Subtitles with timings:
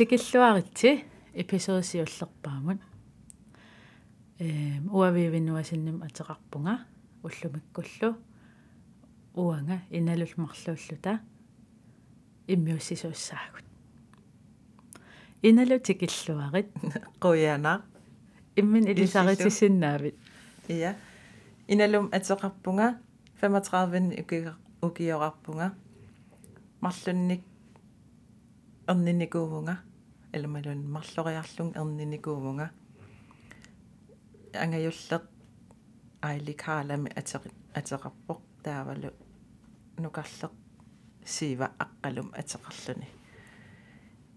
[0.00, 1.04] тикиллуаритси
[1.34, 2.80] эпизоодсиуллерпаамут
[4.38, 6.86] эм уавивинуасинним атеқарпунга
[7.22, 8.16] уллумиккуллу
[9.34, 11.20] уанга иналул марлууллута
[12.46, 13.66] иммиуссисууссаагут
[15.42, 16.68] иналу тикиллуарит
[17.20, 17.84] quyaanaa
[18.56, 20.16] иммин илисаритиссиннаавит
[20.68, 20.96] ия
[21.68, 22.96] иналум атеқарпунга
[23.42, 24.48] 35 уки
[24.80, 25.74] укиорарпунга
[26.80, 27.42] марлунник
[28.88, 29.76] эрниникуувнга
[30.35, 32.67] аламалун марлориарлун эрниникуувнга
[34.63, 35.23] ангаюллеq
[36.21, 39.09] айликаалами атеқи атеқарпоқ таавалу
[40.03, 40.53] нукарлеq
[41.33, 43.07] сиива аққалум атеқарлуни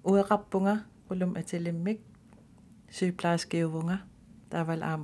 [0.08, 0.74] уеқарпунга
[1.10, 2.00] улум атилиммик
[2.96, 3.96] сygeplejerskeuunga
[4.50, 5.02] таавал аам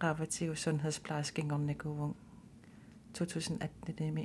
[0.00, 2.12] qaavatigu sundhedsplejerskingornikuuvun
[3.16, 4.24] 2018-ними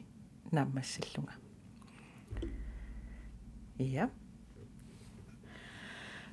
[0.51, 1.33] нааммассиллунга
[3.79, 4.09] ja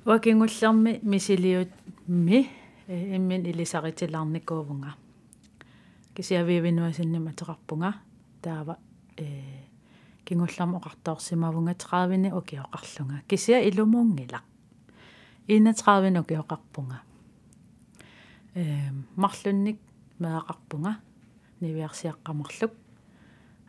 [0.04, 1.68] Вакингуллерми мисилиут
[2.06, 2.50] ми
[2.88, 4.94] иммин илисаритилаарникуувнга
[6.14, 7.94] кисиавиивинуасиннима теқарпунга
[8.42, 8.76] таава
[9.16, 9.64] э
[10.24, 14.40] кингулларма оқартоорсимавунга 30-ни окиоқарлунга кисиа илумуунгила
[15.48, 17.00] 31-ни окиоқарпунга
[18.54, 19.80] э марлунник
[20.18, 21.00] меақарпунга
[21.60, 22.72] нивиарсиаққамарлук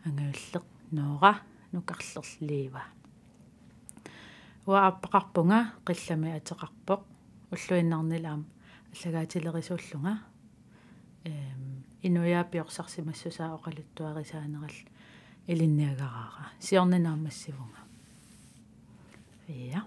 [0.05, 1.39] ангавиллеқ ноора
[1.71, 2.83] нукарлерлиива
[4.65, 7.01] уа аппақарпунга қиллами атеқарпоқ.
[7.51, 8.45] Уллуиннарнилаам
[8.91, 10.19] аллагаатилерисууллунга
[11.23, 14.77] эм инуяапиорсарсимассусаа оқалуттуарисаанерал
[15.47, 16.51] илинниагараара.
[16.59, 17.79] Сиорнинаамассивунга
[19.47, 19.85] я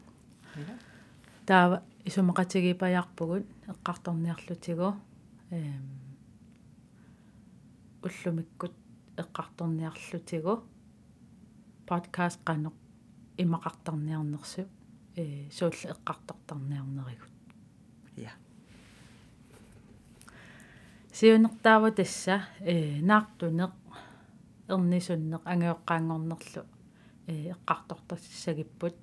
[1.47, 4.95] таава исумақатигипаярпугут эққарторниарлутигу
[5.51, 5.87] эм
[8.03, 8.73] уллумиккут
[9.17, 10.63] эққарторниарлутигу
[11.87, 12.73] подкаст қанеқ
[13.39, 14.69] имақартарниарнерсу
[15.17, 17.35] э суулла эққартортарниарнеригут
[18.17, 18.33] ja
[21.13, 23.73] сиунертаава тасса э наартунеқ
[24.69, 26.63] эрнисуннеқ ангеоққаангорнерлу
[27.27, 28.97] э эққартортассагиппут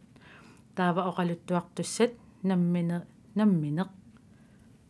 [0.75, 2.11] таава оқалуттуартуссат
[2.43, 3.89] наммине намминеқ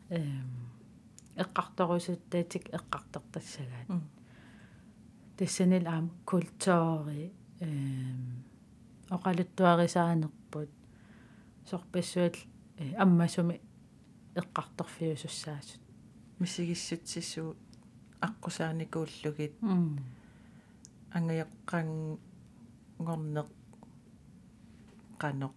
[0.10, 0.50] эм
[1.36, 4.02] эққарторусуттаатик эққартортассагаат
[5.38, 8.44] тассанил аам культуори эм
[9.10, 10.70] оқалуттуарисаанерпут
[11.70, 12.36] сорпассуат
[12.98, 13.62] аммасуми
[14.36, 15.82] эққарторфиусуссаасут
[16.40, 17.56] мисигиссутсиссуу
[18.28, 19.54] аққусааникууллугит
[21.16, 21.88] ангаяққан
[23.04, 23.50] ngorneq
[25.22, 25.56] qanoq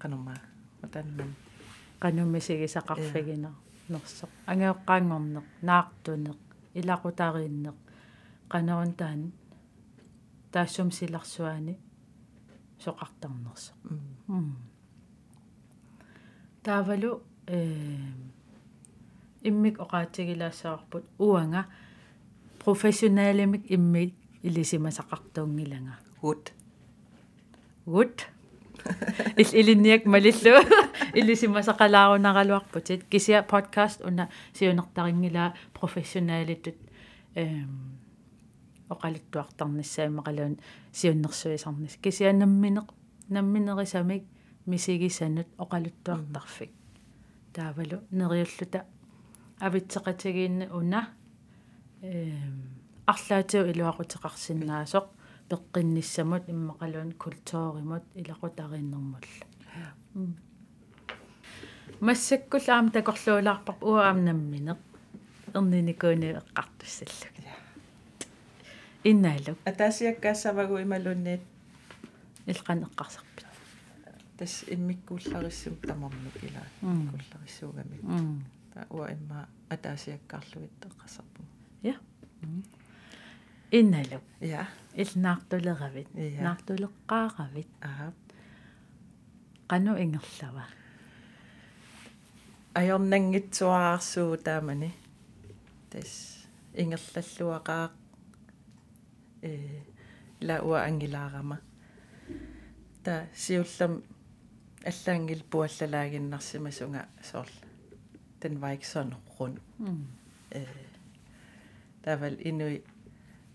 [0.00, 0.34] qanuma
[0.80, 1.30] матаннам
[2.02, 3.50] qanumisigisaqarfigina
[3.92, 6.40] nersoq angeoqqaangorneq naartuneq
[6.78, 7.78] ilaqutariinneq
[8.52, 9.20] qanaun taan
[10.52, 11.74] taassum silarsuani
[12.84, 13.76] soqartarnersoq
[16.62, 17.62] таавалу э
[19.48, 21.66] иммик оqaатигилаассаарпут уанга
[22.64, 26.52] профессионалимик иммик илисимасақартуунгилага гуд.
[27.86, 28.26] Гуд?
[29.36, 30.54] Ил илинниак малиллу.
[31.18, 36.76] Илисимасақалаарунаралуарпутит кисиа подкаст уна сиунертарингила профессионалиттут
[37.34, 37.98] эм
[38.90, 40.58] оқалиттуартарниссаамақалуун
[40.92, 42.88] сиуннэрсуисарнис кисиа намминеқ
[43.28, 44.24] намминерисамик
[44.66, 46.70] мисигисанут оқалуттуартарфик
[47.52, 48.86] таавалу нериуллута
[49.60, 51.00] авитсеқатигиинна уна
[52.02, 52.76] эм
[53.06, 55.06] арлаатиу илуақутеқарсинаасоқ
[55.50, 59.46] пеққинниссамут иммақалуун культууримут илақутариннэрмулла
[62.00, 64.78] массаккулаам такорлуулаарпар уаам намминеқ
[65.54, 67.65] эрниникууни эққартуссаллуг
[69.10, 71.42] иннаалук атаасиаккаассавагу ималунниит
[72.46, 73.46] илқан эққарсарпит
[74.38, 77.96] тас иммиккууллариссум тамарнук илаа куллариссуугами
[78.74, 81.42] та уа имма атаасиаккаарлуит эққарсарпу
[81.82, 81.94] я
[83.70, 86.42] инналу я илнаартулеравит Ja.
[86.46, 88.12] наартулеққааравит аа
[89.68, 90.64] қану ингерлава.
[92.74, 94.92] Ajornangitsuаарсуу таамани.
[95.90, 97.90] Тас ингерллаллуақаа
[99.46, 99.48] э
[100.48, 101.58] ла уа ангилаарама.
[103.04, 104.02] Та сиуллам
[104.86, 107.50] аллаангил пуаллалаагиннарсимасунга сорл
[108.42, 109.58] den var ikke sådan rund
[110.54, 110.66] øh
[112.04, 112.82] тавал инуи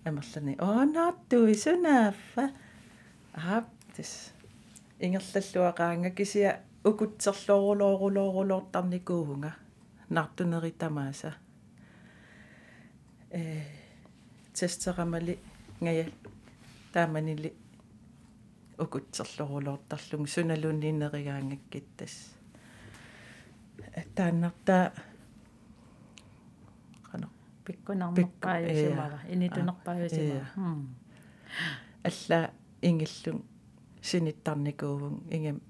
[0.05, 2.49] амерлани оо нааттуи сунаффа
[3.33, 3.63] аа
[3.95, 4.33] тис
[4.99, 6.53] ингерллаллуақаанга кисиа
[6.83, 9.51] укутсерлоорулоорулоорулоортарникуувнга
[10.09, 11.33] нартунери тамааса
[13.31, 13.61] э
[14.53, 15.39] тестерамали
[15.81, 16.05] ngaya
[16.93, 17.49] тааманили
[18.83, 22.13] укутсерлорулоортарлуг суналунниинеригаангаккиттас
[24.15, 24.77] тааннарта
[27.09, 27.27] qano
[27.65, 30.47] пиккунарнерпааюсимала инитунерпааюсимала
[32.07, 32.39] алла
[32.81, 33.39] ингиллун
[34.01, 35.61] синиттарникуувун ингам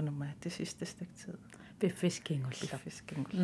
[0.00, 1.36] qanumma тисистастактид
[1.78, 3.40] пиффискингулла фискингул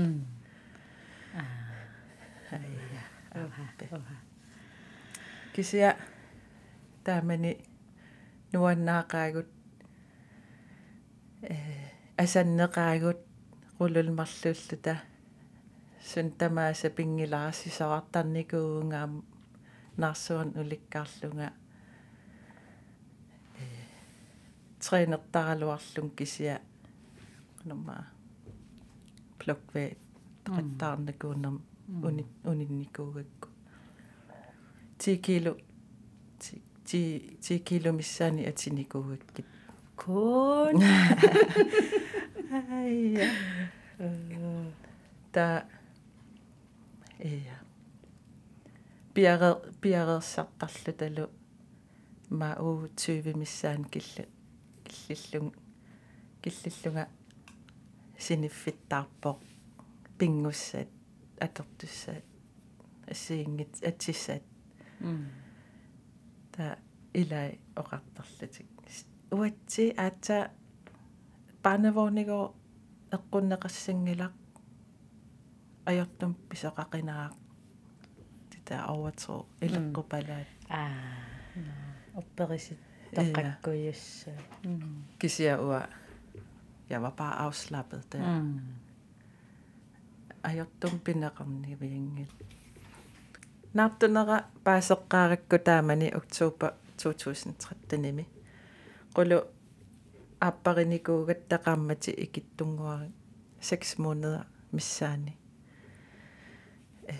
[2.50, 3.02] айя
[3.34, 4.16] оха
[5.56, 5.90] кисиа
[7.04, 7.52] таамани
[8.52, 9.48] нуаннаақаагут
[11.52, 11.54] э
[12.22, 13.20] асаннеқаагут
[13.78, 14.94] qululmarluulluta
[16.08, 19.12] sun tamaasa pingilarassisavартарникуугаам
[20.02, 21.48] нарсуан уликкаарлунга.
[23.60, 23.62] Э
[24.82, 26.56] тренертаралуарлун кисиа
[27.68, 27.96] нумма
[29.38, 29.84] плокве
[30.44, 31.56] таттаарникуунам
[32.06, 33.55] уни унинникуугакку
[34.98, 35.56] 10 кило
[36.84, 39.46] 10 10 кило миссаани атиникуугаккит
[39.96, 40.82] кун
[42.70, 43.30] айя
[45.32, 45.66] та
[47.18, 47.58] ия
[49.14, 49.50] пиаре
[49.80, 51.26] пиарерсартарлу талу
[52.30, 54.24] ма уу 20 миссаан килла
[54.84, 55.52] киллиллун
[56.42, 57.08] киллиллунга
[58.18, 59.38] синиффиттаарпоқ
[60.18, 60.88] пингуссат
[61.40, 62.24] атертуссаат
[63.12, 64.42] ассиингит атсиссаат
[66.54, 66.78] та
[67.14, 67.50] илай
[67.80, 68.68] оқартарлатик
[69.30, 70.38] уатси аата
[71.62, 72.40] панавониго
[73.16, 74.34] эққуннеқассангилақ
[75.90, 77.34] ajortum pisoqaqinaaq
[78.50, 81.36] тита ауатсоо илеққупалаат аа.
[82.16, 82.80] Опперисит
[83.14, 84.32] таққаккуйусса
[85.18, 85.80] kisia uа
[86.90, 88.22] jeg var bare afslappet der
[90.42, 92.32] ajortum pineqarniviingil
[93.76, 96.70] naartunera paaseqqaarakku taamani oktober
[97.02, 98.24] 2013 nimi
[99.16, 99.38] qulu
[100.48, 103.10] аппаринникуугаттақармати икиттунгуари
[103.60, 105.32] 6 måneder миссаани
[107.08, 107.14] э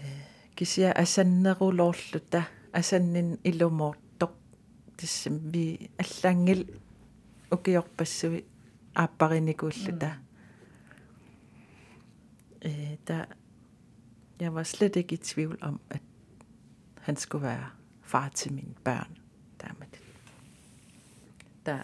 [0.57, 2.41] кisia асаннерулоорлута
[2.81, 4.33] асаннин илумоортоқ
[4.97, 6.63] тиссам ви аллаангил
[7.55, 8.45] укиорпассуи
[8.95, 10.11] аппаринникууллута
[12.61, 13.27] э та
[14.41, 16.03] jeg var slet ikke i tvivl om at
[17.07, 17.71] han skulle være
[18.03, 19.19] far til mine børn
[19.61, 20.01] der med det.
[21.67, 21.79] Der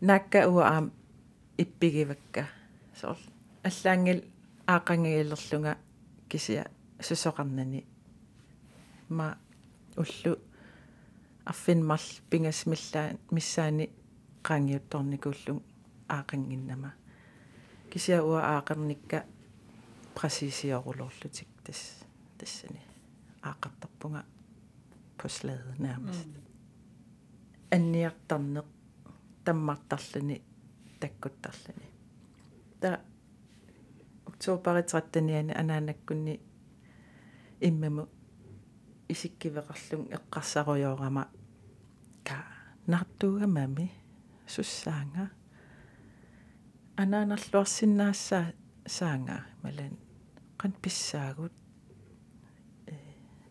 [0.00, 0.92] накка уаам
[1.58, 2.46] иппигивакка
[2.94, 3.18] соор
[3.64, 4.22] аллаангил
[4.66, 5.74] аақангигалерлунга
[6.28, 6.64] кисиа
[7.00, 7.84] сусоқарнани
[9.08, 9.34] ма
[9.96, 10.36] уллу
[11.44, 13.90] арфинмарл пингас миллаа миссаани
[14.46, 15.62] qaangiuttornikууллун
[16.08, 16.90] аақангиннама
[17.90, 19.24] кисиа уа аақерникка
[20.14, 22.04] præcisиорулоорлутик тас
[22.40, 22.82] тассани
[23.48, 24.22] аақартарпунга
[25.18, 26.30] послade nærmest
[27.70, 28.66] анниартарнеқ
[29.44, 30.42] таммартарлани
[31.00, 31.88] таккуттарлани.
[32.80, 33.00] Та
[34.26, 36.40] октообери 13-ниани анаанаккунни
[37.60, 38.08] иммаму
[39.08, 41.24] исиккивеқарлун эққарсаруйоорама
[42.24, 42.38] ка
[42.86, 43.90] нартуугамами
[44.46, 45.30] суссаанга.
[46.96, 48.52] Анаанерлуарсиннаассаа
[48.86, 49.94] саанга малан
[50.58, 51.59] қан писсаагут э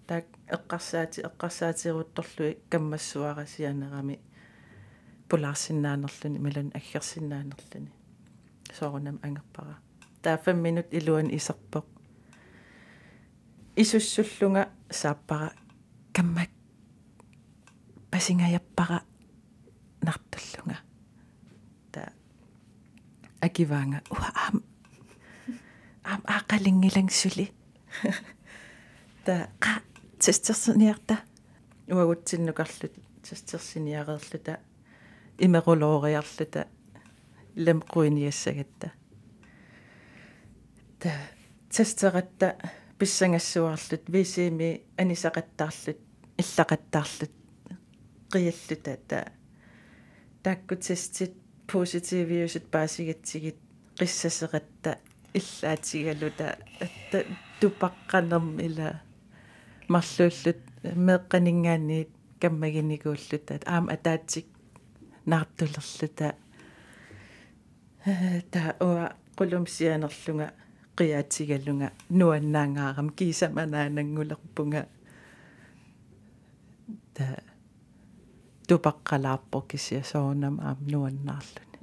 [0.09, 4.15] так эққарсаати эққарсаатируутторлуи каммассуарасианерами
[5.29, 7.91] пулаарсиннаанерлүни малун аггерсиннаанерлүни
[8.73, 9.77] соорунам ангерпара.
[10.23, 11.85] Таа 5 минут илуан исерпоқ
[13.75, 15.53] исуссуллунга сааппара
[16.11, 16.49] каммак
[18.11, 19.03] пасингаяппара
[20.01, 20.77] нартуллунга
[21.91, 22.01] та
[23.41, 24.63] акиваанга уа аам.
[26.03, 27.53] Аам аақалингилангсули.
[29.25, 29.88] Та qa
[30.29, 31.17] тестерсиниарта
[31.87, 32.93] уагутсиннукарлут
[33.23, 34.59] тестерсиниареерлута
[35.39, 36.67] имерулоориарлута
[37.55, 38.91] лемқуиниассагатта
[40.99, 41.11] та.
[41.71, 42.57] Тестератта
[42.99, 45.97] писсангассуарлут висими анисақаттаарлут
[46.37, 47.31] иллақаттаарлут
[48.29, 49.31] қиаллута та.
[50.43, 51.33] Таккутестит
[51.65, 53.57] позитивиусит паасигатсигит
[53.97, 54.99] қиссасеқатта
[55.33, 57.25] иллаатигалута атта
[57.59, 59.01] тупаққанерм ила
[59.93, 60.59] марлууллут
[61.07, 62.09] меэққанингаанниит
[62.41, 64.47] каммагиникууллута аам атаатсик
[65.25, 66.35] наартулерлута
[68.51, 69.05] та уа
[69.37, 70.47] qulumsianerlunga
[70.97, 71.87] qiaatigalunga
[72.19, 74.81] nuannaangaaram kiisamanaanangulерпунга
[77.15, 77.25] та
[78.69, 81.77] тупаққалаарпо кисиасоонам аам нуаннаарлуни.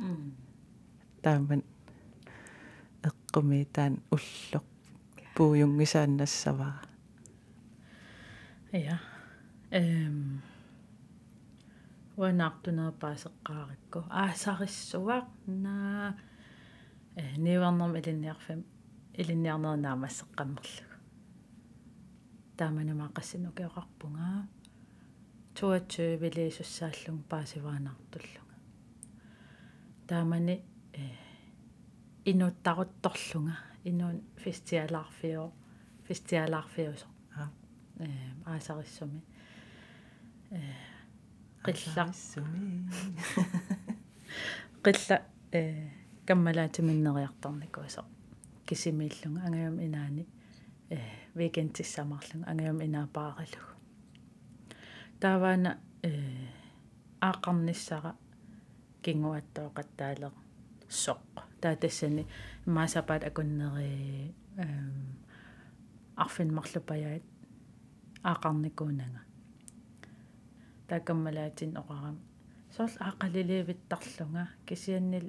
[1.23, 1.63] Тааман
[3.09, 4.67] эққумитаан уллоқ
[5.35, 6.96] пууюнгисааннассаваа
[8.73, 8.97] ja
[9.73, 10.39] øhm
[12.17, 16.15] уанаартунерпаасеққааракку аасарissуақ наа
[17.17, 18.61] э ниварнерм илинниарфам
[19.21, 20.97] илинниарнернаамассеққаммерлугу
[22.59, 24.39] тааманамаақассину кеоқарпунгаа
[25.57, 28.57] туатсу вилиисуссааллун паасиваанаартуллунга
[30.09, 30.55] таамани
[30.93, 31.27] э
[32.27, 33.57] инуттарутторлунга.
[33.85, 35.53] Инуун фестиалаарфио
[36.09, 37.07] фестиалаарфиусо
[38.45, 39.23] аасариссуми
[40.50, 40.61] э
[41.65, 42.05] qilla
[44.85, 45.17] qilla
[45.53, 45.91] э
[46.26, 48.05] каммалаатиминнериартарникуасо
[48.67, 50.26] кисимииллунга ангайам инаани
[50.91, 50.99] э
[51.35, 53.73] векентиссамарлунга ангайам инаапааралугу
[55.21, 55.71] тааваана
[56.03, 56.12] э
[57.21, 58.12] аақарниссара
[59.03, 60.35] кингуаттооқаттаалеқ
[60.88, 61.19] соқ.
[61.61, 62.26] Таатассани
[62.67, 65.19] маасапаат акуннери эм
[66.17, 67.23] арфин марлупаяат
[68.30, 69.21] аақарникуунага
[70.88, 72.16] таакаммалаатин оқарам
[72.76, 75.26] соорл аақалилиивиттарлунга кисианнил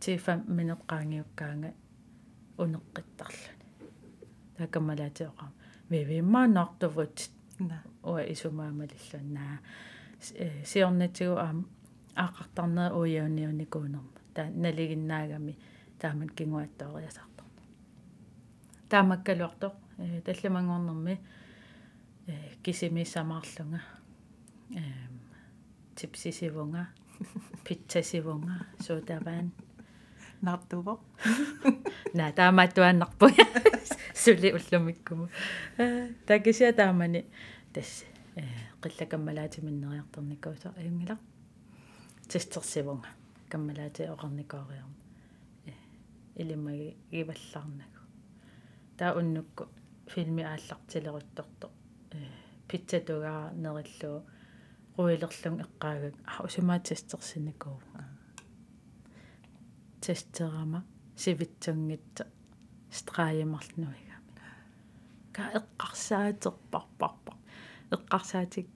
[0.00, 1.70] тифам минеққаангиуккаанга
[2.62, 3.64] унеққиттарлуни.
[4.56, 5.54] Таакаммалаати оқарам
[5.90, 7.16] вивимма нортувут
[8.02, 9.58] уа исумаамалиллуннаа
[10.64, 11.64] сиорнатигу аама
[12.16, 15.58] аақартарнера уяуниуникуунерма таа налигиннаагами
[16.00, 17.62] таамат кингуаттоориасарторна
[18.90, 21.18] таамаккалуартоқ э талламангорнэрми э
[22.62, 23.80] кисимиссамаарлунга
[24.70, 25.20] эм
[25.94, 26.88] типсисивунга
[27.64, 29.52] питсасивунга суудаваан
[30.42, 31.00] нартуво.
[32.14, 33.26] На таамааттуаннарпу
[34.14, 35.28] сули уллумиккуму.
[36.26, 37.26] Такисиа таамани.
[37.72, 38.04] Тасс
[38.36, 38.42] э
[38.82, 41.18] qillakаммалаатиминнериарторниккуса аюнгила
[42.28, 43.08] тестерсивунга
[43.48, 44.96] каммалаати оқарникоориарма
[45.66, 45.72] э
[46.36, 48.00] илимаги иваллаарнагу
[48.96, 49.68] таа уннукку
[50.06, 51.66] филми ааллартилерутторто.
[51.68, 51.79] э
[52.68, 54.18] питсатугаа нериллуу
[54.96, 57.78] руилерлун эққаагак а усумаа тестерсиникуу
[60.00, 60.80] тестерама
[61.16, 62.26] сивитсунгитта
[62.98, 64.34] страаямарлнуигами
[65.34, 67.36] ка эққарсаатерпарпарпар
[67.94, 68.68] эққарсаатик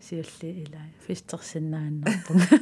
[0.00, 2.56] сиулли илаа фистерсиннааннарпунга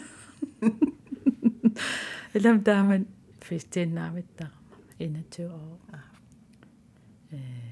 [2.36, 3.06] илам тааман
[3.46, 4.60] фистиннаамиттарама
[4.98, 5.78] инатуо
[7.30, 7.71] э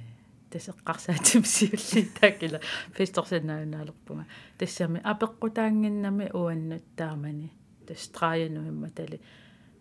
[0.50, 2.61] тасеққарсаатим сиулли такила
[2.95, 4.26] фистерсиннааннаалерпунга
[4.59, 7.52] тассами апеққутаангиннами уаннут таамани.
[7.87, 9.21] Тастраянуимма тали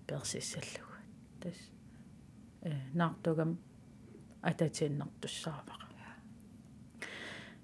[0.07, 0.99] персиссаллуга
[1.41, 1.57] тас
[2.61, 3.57] э наартугам
[4.41, 5.89] ататииннартуссааваqa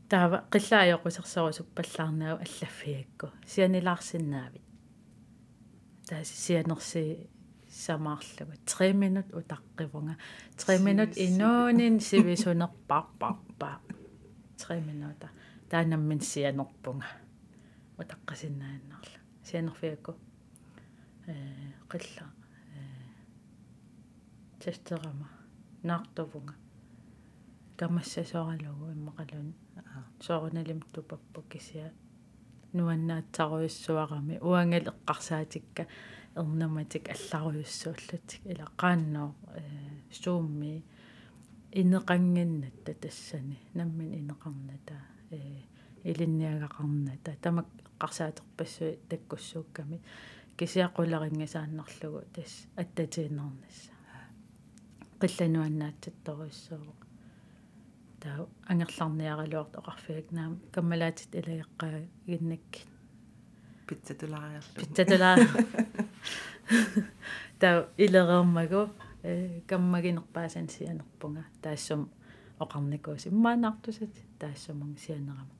[0.10, 3.28] таава qillaajoqusерсорусуппаллаарнау аллаффиакку.
[3.46, 4.62] Сианилаарсинаавит
[6.08, 7.30] таас сианерси
[7.84, 10.16] самаарлугу 3 минут утаққивунга
[10.58, 13.80] 3 минут инуунин сивисунерпарпарпаа
[14.58, 15.30] 3 минута
[15.70, 17.08] таанаммин сианерпунга
[18.00, 20.16] утаққасиннааннарла сианерфиакку
[21.28, 21.36] э
[21.92, 22.26] қилла
[22.76, 22.82] э
[24.60, 25.28] тестерама
[25.84, 26.56] наартувунга
[27.78, 29.54] камассасооралугу иммақалун
[30.22, 31.92] соорналим тупаппу кисиа.
[32.74, 35.88] Нуаннаатсаруйуссуарами уангал эққарсаатикка
[36.36, 39.64] эрнаматик алларуйуссууллутик илаққаанноо э
[40.12, 40.84] суумми
[41.72, 44.96] инеқангиннатта тассани наммин инеқарната
[45.32, 45.40] э
[46.04, 47.68] илинниагақарната тамак
[48.00, 50.02] эққарсаатерпассуи таккуссуукками
[50.58, 53.92] кисиақулерингасааннарлугу тас аттатииннернасса
[55.22, 57.00] qillanуаннаатсатторуйссуувоқ
[58.22, 62.82] таа ангерларниаралуарт оқарфиак наам каммалаатит илагеққаа игиннакки
[63.88, 65.36] питсатулаариарлу питсатулаа
[67.60, 68.90] таа илереэрмагу
[69.24, 71.44] э каммагинерпаасан сианерпунга.
[71.62, 72.10] Таассум
[72.60, 75.56] оқарникуус иммаанаартусат таассумун сианерама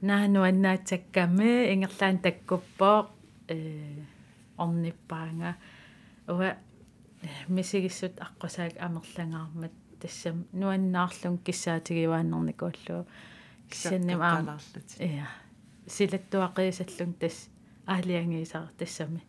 [0.00, 3.10] наануаннаатсакками ингерлаан таккуппоо
[3.48, 4.02] э
[4.56, 5.56] орниппаанга.
[6.28, 6.56] Уа
[7.48, 10.46] мисигиссут аққусаак амерлангаармат тассам.
[10.52, 13.06] Нуаннаарлун киссаатигивааннэрникууллу
[13.70, 14.58] киссанним аа
[14.98, 15.26] иа
[15.96, 17.36] силаттуақиисаллун тас
[17.86, 19.22] аалиангиисаар тассами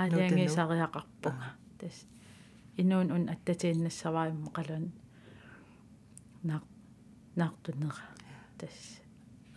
[0.00, 1.48] аалиангиисариақарпунга
[1.78, 1.96] тас
[2.80, 4.86] инуун ун аттатииннассаваиммо қалун
[6.48, 6.60] наа
[7.36, 8.04] наартунера
[8.58, 8.76] тас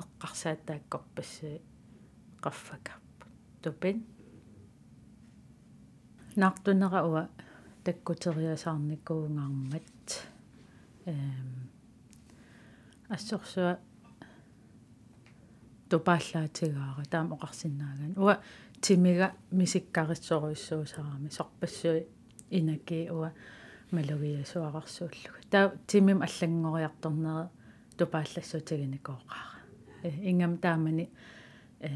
[0.01, 1.57] эққарсааттааккорпассуи
[2.43, 3.25] qaffakappu
[3.61, 3.97] tupin
[6.35, 7.23] naartunera uа
[7.83, 10.07] таккутериасаарникуунгаармат
[11.11, 11.49] эм
[13.09, 13.77] ассорсуа
[15.89, 18.35] тупааллаатигаара таам оқарсинааган уа
[18.81, 22.07] тимига мисиккариссоруйссуусарами сорпассуи
[22.57, 23.29] инаки уа
[23.91, 27.49] малугиасуарарсууллуга таа тимим аллангориарторнера
[27.97, 29.57] тупааллассутигиникооqaара
[30.03, 31.05] э ингам таамани
[31.79, 31.89] э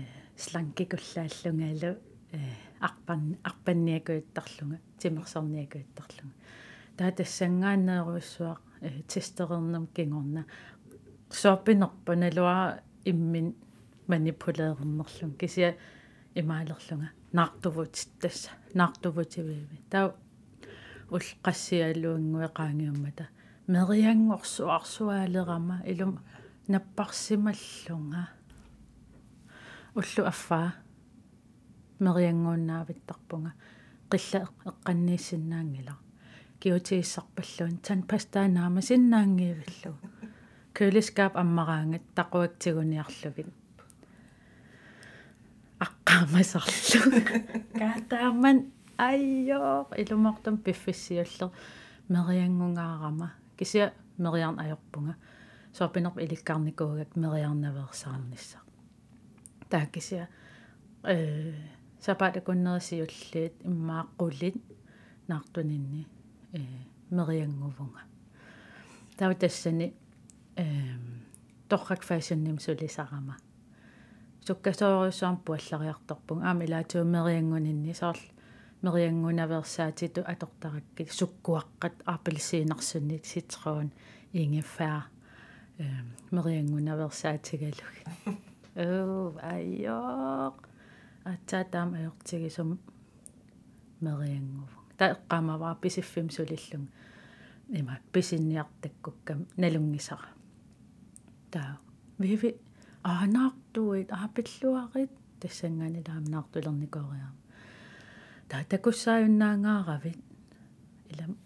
[0.44, 1.92] сланкикуллааллунгаалу
[2.38, 2.40] э
[2.88, 6.36] арпан арпанниакуиттарлунга тимерсарниакуиттарлунга
[6.98, 10.46] таа тассангааннееруиссуақ э тестерернам кингорна.
[11.30, 13.56] Соопинерпа налуа иммин
[14.08, 15.76] манипулеернерлун кисия
[16.36, 17.10] имаалерлунга.
[17.32, 20.14] Наартувут тасса наартувутививи таа
[21.12, 23.24] ул qassialuangueqaangiummata
[23.68, 26.20] meriangorsuarsuaalерама илум
[26.68, 28.28] наппарсималлунга.
[29.96, 30.72] Уллу аффаа
[32.00, 33.52] мериангууннаавиттарпунга
[34.12, 35.94] qilla eqqanniissinnaangila
[36.60, 39.94] kiutiissarpalluun tan pastaaнаама sinnaangiivillu
[40.74, 42.02] køliskab ammaraangat
[45.84, 47.00] taquaktигуниарлугит аққаамасарлу
[47.80, 51.52] каатааман аййоо илумортам пиффиссиуллер
[52.10, 55.16] мериангунгаарама кися мериарн ajorpunga
[55.74, 58.60] соорпинерп иликкаарникуугак мериарнаверсаарнisса
[59.70, 60.28] таа кися
[61.04, 61.54] э
[62.00, 64.62] сапаатакуннерисиуллиит иммааққулит
[65.28, 66.08] наартунинни
[66.54, 66.60] э
[67.10, 68.02] мериангувунга.
[69.18, 69.94] Таа тассани
[70.56, 70.66] э
[71.70, 73.38] торрак фашионним сулисарама
[74.46, 78.20] суккасоориуссуарм пуаллариарторпун аами лаатуу мериангунинни саарл
[78.82, 81.04] мериангунаверсаатиту атортаракки.
[81.20, 83.92] Суккуаққат апельсинерсунни ситроон
[84.34, 85.04] ингеффаа
[85.80, 85.86] э
[86.32, 87.96] мериангунаверсаатигалуг
[88.76, 90.54] оо айё
[91.24, 92.80] атсаатаам аёртигисум
[94.02, 96.90] мериангув та эққамаваа писиффим сулиллун.
[97.70, 100.28] Има писинниартаккуккам налунгисара.
[101.52, 101.80] Таа
[102.20, 102.56] виви
[103.04, 107.42] аанаартуит аапиллуарит тассангаани таамнаартулерникоориарма
[108.50, 110.20] таа такуссааюннаангааравит
[111.12, 111.38] илам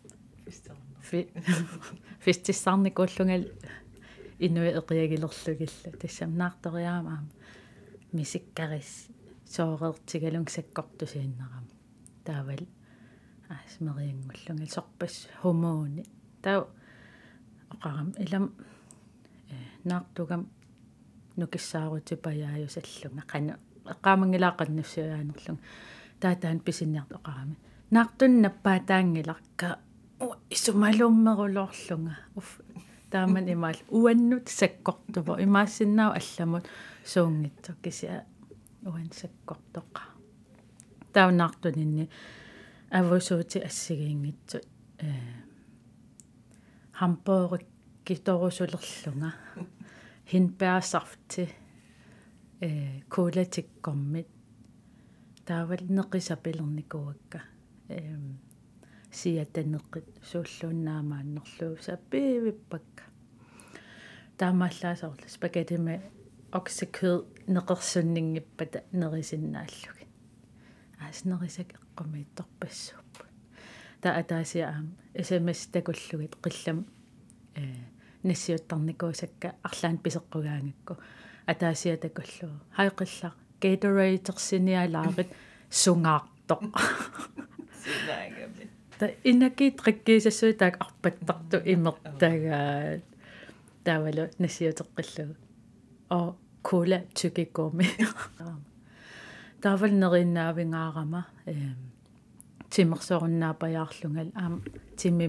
[2.26, 3.46] фистиссарникууллунгал
[4.40, 7.24] инуи эқиагилерлугилла тассамнаарториаамаа
[8.12, 9.08] мисиккарис
[9.46, 11.66] соорертигалун саккортусииннерам
[12.26, 12.64] таавал
[13.50, 16.04] аасмериангуллунгал сорпас хумууни
[16.42, 16.68] таа
[17.70, 18.46] оқарам илам
[19.50, 20.50] э, наартугам
[21.38, 25.60] нукиссаарутипаяаю саллунга қана эққаамангилааққаннассуяанерлун
[26.20, 27.56] таатаан писинниарт оқарами
[27.92, 29.80] наартун наппаатаангиларка
[30.50, 32.60] исумалууммерулоорлунга уф
[33.12, 36.66] тааман имаал уаннут саккортува имаассиннаау алламут
[37.06, 38.26] суунгитсо кися
[38.84, 40.02] уан саккортоқа
[41.14, 42.10] таунартунинни
[42.90, 44.64] авусуути ассигиингитсут
[45.00, 45.08] э
[46.94, 47.68] хампоорик
[48.04, 49.34] киторусулерлунга
[50.32, 51.50] хинпаасарфти
[52.62, 54.28] э кулатиккормит
[55.46, 57.42] таавал неқисапилерникуакка
[57.90, 58.16] э
[59.12, 63.04] сиатанеққит сууллууннаамааннерлуу саппивиппакка
[64.38, 65.96] таамааллаасоорлу спагеттиме
[66.52, 70.06] оксакød неқерсуннингиппата нерисиннааллуги
[71.00, 73.24] ааснерисак эққумиитторпассууппу
[74.02, 74.88] та атаасиа аам
[75.24, 76.86] смс такуллугит қиллам
[77.56, 77.64] э
[78.30, 80.94] нассиуттарникуусакка арлаан писеққугаангакку
[81.52, 85.30] атаасиа такуллуу хайқиллаа Gatorade-терсиниалаарит
[85.70, 86.62] сунгаартоқ
[89.00, 93.04] та инаки триккисассуи таак арпаттарту имертагаат
[93.84, 95.36] таавалу нассиутеққиллугу
[96.10, 97.88] о кола тюкиккоми
[99.62, 101.54] таавал нериннаавингаарама э
[102.70, 104.62] тимерсоруннаапаяарлунгал аама
[104.98, 105.28] тимми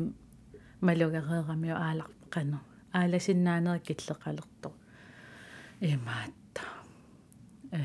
[0.80, 2.58] малугареерамиу ааларпеқано
[2.92, 4.72] ааласиннаанери киллеқалерто
[5.80, 6.62] имаатта
[7.72, 7.82] э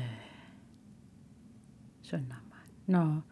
[2.02, 3.22] соннама но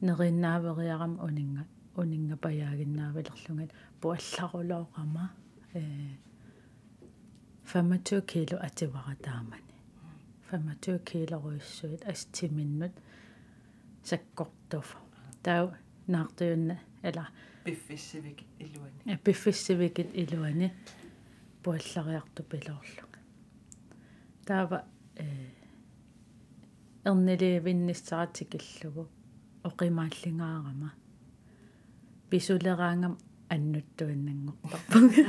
[0.00, 1.64] нериннаавериарам унинга
[1.96, 5.30] унинга паяагиннаавалерлунгат пуалларулоорама
[5.74, 6.16] э.
[7.72, 9.72] 25 kilo ативаратаамани
[10.50, 12.92] 25 kilo руиссуит астиминнут
[14.04, 14.98] саккортуфа
[15.42, 15.74] таа
[16.06, 16.78] наартуйунна.
[17.02, 17.28] Ала
[17.64, 19.00] пиффиссивик илуани.
[19.06, 20.72] Э пиффиссивикит илуани
[21.62, 23.18] пилоорлуга
[24.46, 24.84] таава
[25.16, 25.26] э
[27.04, 29.08] эрниливинниссаратикиллугу
[29.64, 30.90] оқимааллингаарама
[32.30, 33.18] писулераангам
[33.54, 35.24] аннуттуиннангортарпуга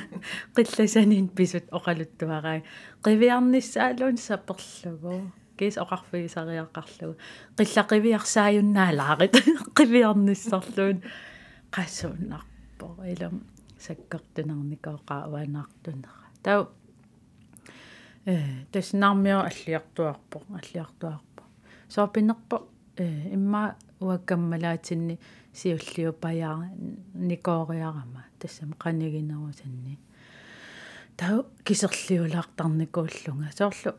[0.55, 2.59] qillасанин писут оқалуттуараа
[3.05, 7.15] qivиарниссаалуун саперлугу кис оқарфигисариаққарлугу
[7.57, 9.35] qillaqivиарсааюннаалаарит
[9.77, 10.97] qivиарниссарлуун
[11.75, 13.35] qaссуунарпо илам
[13.85, 16.69] саккертунерникооқаа уанаартунера тау
[18.25, 21.43] э таснармио аллиартуарпо аллиартуарпо.
[21.89, 25.19] Соопинерпо э имма уаккаммалаатинни
[25.53, 26.69] сиуллиупаяа
[27.13, 29.99] никоориарама тассам канигинерусанни
[31.17, 33.93] тау кисерлиулаартарникууллунга соорлу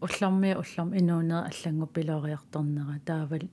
[0.00, 3.44] улларми улларм инуунер аллангу пилориарторнера таавал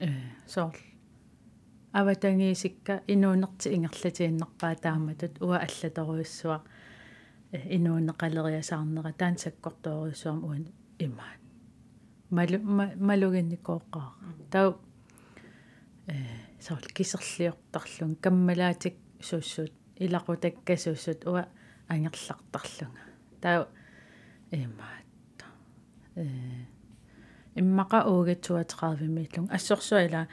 [0.00, 0.10] э
[0.46, 0.95] соорл
[2.00, 6.58] аватангиисикка инуунерти ингерлатииннерпаа тааматут уа аллаторуиссуа
[7.76, 10.66] инуунеқалериасаарнера таан саккорторуиссуам уан
[10.98, 11.40] имаан.
[12.30, 12.58] Малу
[13.08, 14.12] малугинникооққаа
[14.50, 14.76] тау
[16.06, 16.14] э
[16.60, 21.48] соорл кисерлиортарлун каммалаатик суссут илақутаккасуссут уа
[21.88, 23.04] ангерлартарлунга
[23.40, 23.66] тау
[24.50, 25.06] имаат.
[26.16, 26.26] Э
[27.56, 30.28] иммаqa уугатсуатеқарви миллун ассорсуила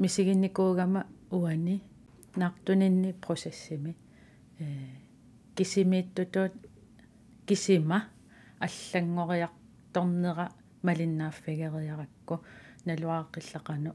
[0.00, 1.82] мисигинникуугама уани
[2.36, 3.96] наартунинни процессими
[4.58, 4.64] э
[5.54, 6.52] кисимииттутут
[7.46, 8.08] кисима
[8.58, 12.40] аллангориарторнера малиннааффигериаракку
[12.86, 13.94] налуааққиллақану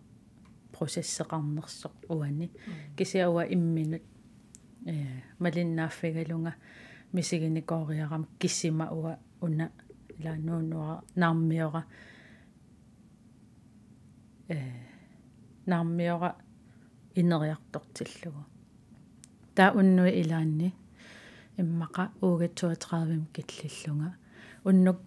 [0.71, 2.51] процессеқарнерсоқ уани.
[2.97, 4.03] Кисиауа имминут
[4.85, 6.53] э малиннааффигалунга
[7.13, 9.71] мисигиникоориарам киссима уа уна
[10.23, 11.85] лаануунуа нармиора
[14.47, 14.84] э
[15.65, 16.35] нармиора
[17.15, 18.43] инериартортиллугу
[19.55, 20.69] таа уннуи илаанни
[21.61, 24.11] иммаqa уугатсуатеқарвим киллиллунга
[24.65, 24.99] уннук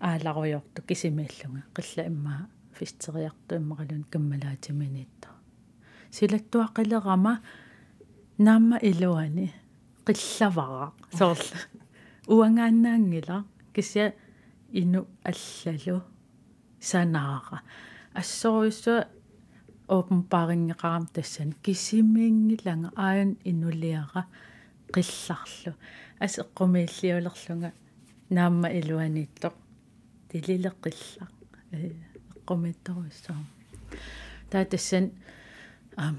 [0.00, 2.48] ааларуйорту кисимииллунга қилла иммаа
[2.78, 5.28] фистериарту иммақалун каммалаатиминитта
[6.16, 7.34] силаттуаққилерама
[8.38, 9.46] наама илуани
[10.06, 10.86] qillavaqa
[11.18, 11.58] soorla
[12.34, 13.36] uangaannaangila
[13.74, 14.12] kisia
[14.80, 15.96] ину аллалу
[16.90, 17.56] санааqa
[19.92, 24.24] ассоруиссуа оопенпаарингеқарам тассан кисимиингиланга аан инулиара
[24.94, 25.74] qillарлу
[26.20, 27.72] ас эққумииллиулерлунга.
[28.30, 29.54] Наама илуаниттоқ
[30.30, 31.26] тилилеққилла
[32.36, 33.36] эққумиттаруиссаа
[34.50, 35.12] таа тассан
[35.96, 36.16] ам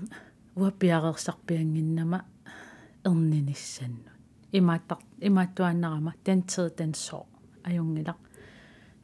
[0.55, 2.25] уаппиарерсарпиангиннама
[3.05, 4.13] эрнинissannут
[4.51, 7.25] имааттар имааттуаннарама тантер тансоо
[7.63, 8.17] аюнгилақ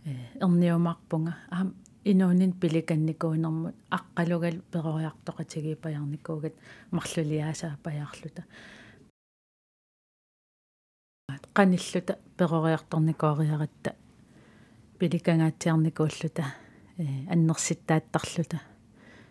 [0.05, 1.35] э эрниумарпунга.
[1.49, 1.73] Аам
[2.11, 6.55] инуунин пиликанникуунэрмут аққалугал перориартоқатиги паярникуугат
[6.91, 8.43] марлулиаасаа паяарлута
[11.57, 13.91] qanilluta перориарторникуариаратта
[14.99, 16.43] пиликангаатсиарникууллута
[16.97, 18.59] э аннерситтааттарлута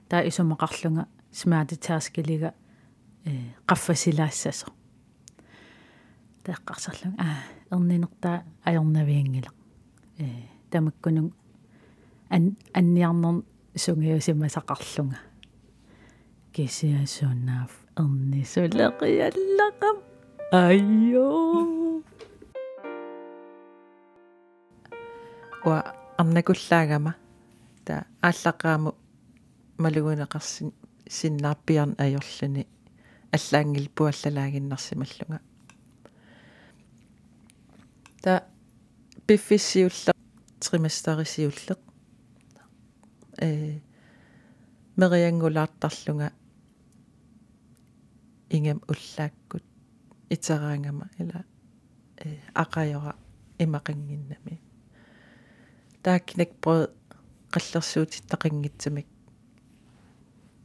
[0.08, 2.52] таа исумақарлунга смаатитааскилига
[3.24, 3.32] э
[3.66, 4.66] qaffasилаассасо
[6.44, 9.50] тааққарсарлун аа эрнинертаа ajornaviangila
[10.18, 10.24] э
[10.70, 11.32] тамаккунун
[12.30, 13.42] анниарнер
[13.76, 15.18] сунгиусимасақарлунга
[16.52, 19.96] кисиасунаав эрнисулеқиаллақам
[20.52, 21.28] айё.
[25.64, 25.80] Уа
[26.20, 27.14] арнакуллаагама
[27.84, 28.94] та ааллақааму
[29.78, 30.72] малугунеқарсин
[31.08, 32.66] синнаарпиарн ajorluni
[33.32, 35.40] аллаангил пуаллалаагиннарсималлунга
[38.22, 38.44] та
[39.26, 40.12] пиффиссиулле
[40.60, 41.87] триместарисиуллеq
[43.40, 43.80] э
[44.96, 46.32] мериангулаартарлунга
[48.50, 49.64] ингам уллааккут
[50.30, 51.44] итераангама ила
[52.16, 53.14] э ақайора
[53.58, 54.60] имақингиннами
[56.02, 56.88] тааккинак про
[57.52, 59.06] қаллерсуутиттақингитсамик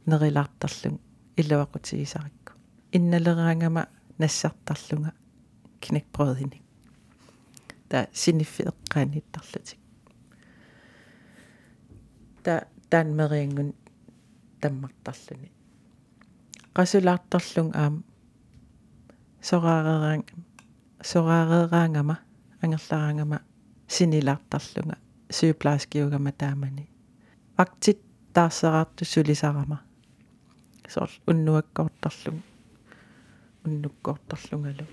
[0.06, 1.00] нерилаартарлун
[1.36, 2.52] илуақутигисарикку
[2.92, 5.12] инналераангама нассартарлунга
[5.80, 6.62] кинакпродиник
[7.88, 9.78] та синиффиэккааниттарлутик
[12.44, 13.74] та таанмериангун
[14.60, 15.48] таммартарлуни.
[16.76, 18.04] Qasulaartorlung aam
[19.48, 20.24] soraareraang
[21.10, 22.16] soraareraangama
[22.62, 23.38] angerlaraangama
[23.88, 24.96] sinilaartarlunga
[25.30, 26.88] sygeplejerskiugama taamani
[27.58, 28.00] aktit
[28.32, 29.76] taasseraartu sulisarama
[30.88, 32.40] soorl unnuakkoortarlung
[33.66, 34.86] unnukkoortarlungalu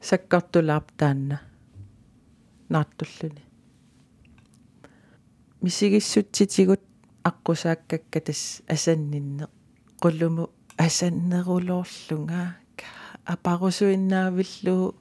[0.00, 1.38] sakkartulaap taanna
[5.64, 6.80] naartulluni misigissutitigut
[7.24, 9.46] аққусааккаккатас асаннинне
[10.00, 10.44] qullumu
[10.78, 12.54] асаннерулоорлунга.
[13.26, 14.94] Апарусуиннаавиллуу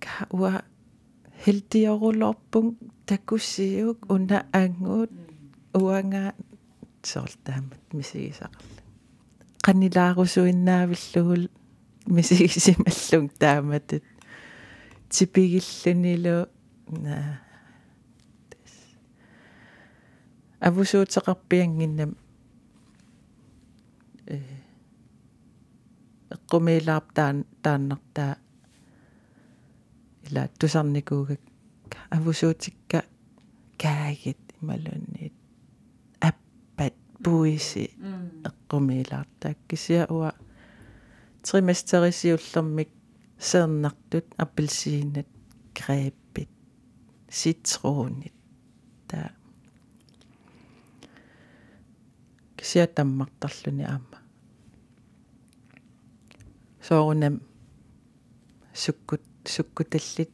[0.00, 0.62] ка уа
[1.44, 5.10] хелтиорулорпун такуссиук уна ангуут.
[5.74, 6.34] Уанга
[7.02, 8.82] сортаамат мисигисақарла
[9.64, 11.48] qanilaarusuinnaavillugul
[12.06, 14.04] мисигисималлун тааматут
[15.08, 16.48] типигиллунилу.
[16.88, 17.43] На
[20.63, 22.11] авусуутеқарпиангиннам
[24.27, 24.37] э
[26.35, 28.33] эққумилаарп таан тааннартаа
[30.27, 31.41] ила тусарникуугак
[32.15, 32.99] авусуутикка
[33.81, 35.33] каагит ималунниит
[36.19, 37.85] аппат пуиси
[38.49, 40.31] эққумилаартаак кисиа уа
[41.43, 42.91] тримастерисиуллэрмик
[43.39, 45.29] сеернартут аппелсиинат
[45.77, 46.51] grebit
[47.39, 48.35] citronit
[49.07, 49.31] ta
[52.94, 54.18] tammartarluni aama
[56.86, 57.40] soorunam
[58.82, 60.32] sukkut sukkutallit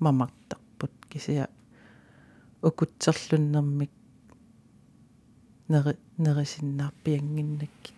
[0.00, 1.46] mamartarput kisia
[2.62, 3.94] ukutserlunnermik
[5.68, 7.92] neri nerisinnaarpianginnakki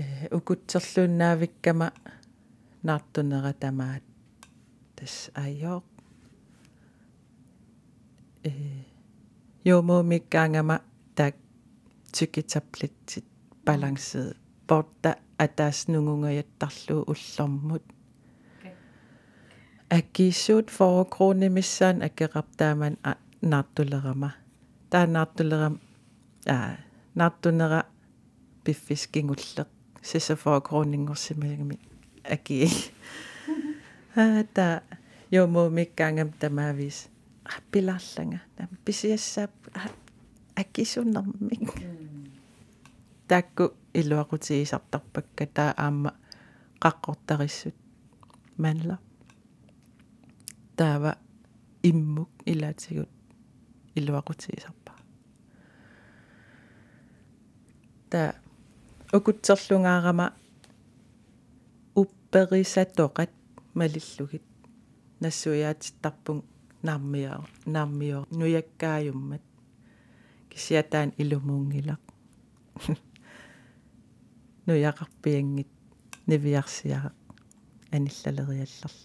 [0.00, 0.02] э
[0.36, 1.88] укутсерлууннаавиккама
[2.86, 4.04] наартунера тамаат
[4.96, 5.82] тас айоо
[8.44, 8.50] э
[9.64, 10.78] Jomo migangama
[11.14, 11.34] tak
[12.12, 13.24] tykitablit
[13.64, 14.36] balanceret
[14.68, 17.82] borta atas nungungajatarlu ullermut.
[19.90, 22.96] Akisut foregrunde missan akkeraptaman
[23.42, 24.30] nartulerama.
[24.92, 25.78] Der nartuleram
[27.14, 27.82] nartunera
[28.64, 29.68] bifiskingulleq
[30.02, 31.78] sisaforegrundinngorsimagami
[32.32, 32.70] aki.
[34.54, 34.80] Ta
[35.32, 37.13] jomo mikkangam tamavis.
[37.44, 39.50] Там писиассаап
[40.56, 41.70] аккисуннэрмик
[43.28, 46.14] таакку илуақутигисартарпакка таа аама
[46.80, 47.76] қаққортариссут
[48.56, 48.98] манла
[50.76, 51.18] таава
[51.82, 53.10] иммук илаатигут
[53.94, 54.92] илуақутигисарпа
[58.10, 58.34] та
[59.12, 60.26] укутсерлунгаарама
[61.94, 63.30] упперисатоқат
[63.74, 64.42] малиллугит
[65.20, 66.44] нассуяатиттарпун
[66.86, 67.34] нааммиа
[67.74, 69.44] нааммио нуяккаажуммат
[70.50, 72.02] кисиатаан илумуунгилақ
[74.66, 75.70] нуяқарпиангит
[76.28, 77.10] нивиарсиара
[77.96, 78.98] аниллалериаллерл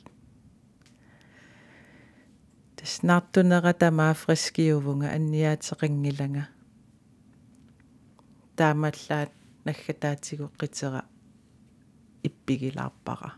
[2.77, 6.43] таснартунера тамаа фрискиувунга анниаатеқингилага
[8.57, 9.31] таамаллаат
[9.65, 11.01] наггатаатигоққитера
[12.27, 13.31] иппигилаарпара.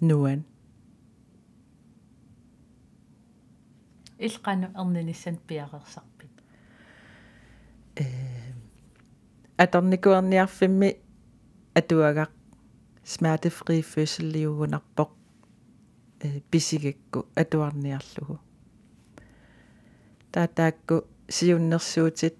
[0.00, 0.40] Нуан
[4.19, 6.33] илқану эрниниссан пиақерсарпит
[7.95, 8.05] э
[9.63, 10.89] аторникуарниарфимми
[11.79, 12.31] атуагақ
[13.11, 15.11] smertefri fødseliugunarpoq
[16.25, 18.35] э писигакку атуарниарлугу
[20.31, 20.95] таатаакку
[21.35, 22.37] сиуннэрсуутит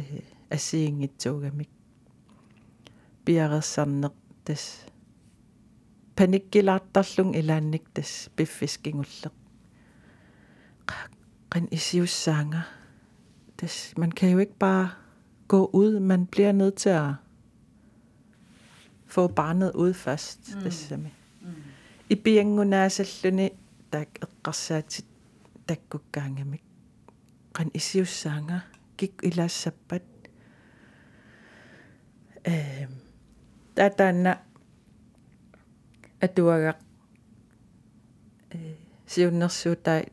[0.00, 0.02] э
[0.56, 1.70] асиингитсуугамик
[3.24, 4.62] пиарерсарнеқ тас
[6.16, 8.10] паниккилаартарлун илаанник тас
[10.87, 11.17] пиффискингуллеq
[11.51, 12.61] qan isiussaanga
[13.61, 14.89] das man kan jo ikke bare
[15.47, 15.99] gå ud.
[15.99, 17.13] Man bliver nødt til at
[19.05, 20.55] få barnet ud først.
[20.55, 20.61] Mm.
[20.61, 21.13] det sami
[22.09, 23.49] i biangunaasalluni
[23.91, 25.05] tak eqqarsaatit
[25.67, 26.63] takkukkaangamik
[27.55, 28.59] qan isiussaanga
[28.97, 30.03] kik ilaassappat
[32.47, 32.87] э
[33.75, 34.37] татаанна
[36.21, 36.79] атуагақ
[38.51, 38.57] э
[39.05, 40.03] сиуннэрсуутай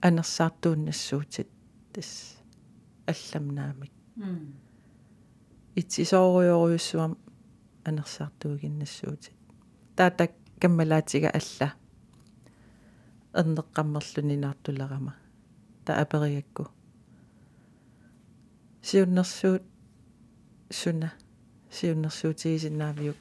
[0.00, 1.48] анерсаартууннассуутит
[1.92, 2.38] тас
[3.06, 3.92] алламнаамик
[5.74, 7.18] итсисоориориуссуам
[7.84, 9.34] анерсаартуугиннассуутит
[9.96, 11.74] таатак каммалаатига алла.
[13.32, 15.14] Эрнеққаммерлүни наартулерама
[15.84, 16.68] та апериакку.
[18.82, 19.62] Сиуннэрсуут
[20.70, 21.12] суна.
[21.70, 23.16] Сиуннэрсуутигисиннаавиук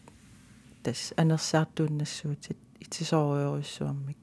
[0.84, 4.18] тас анерсаартууннассуутит итсисоориориуссуармик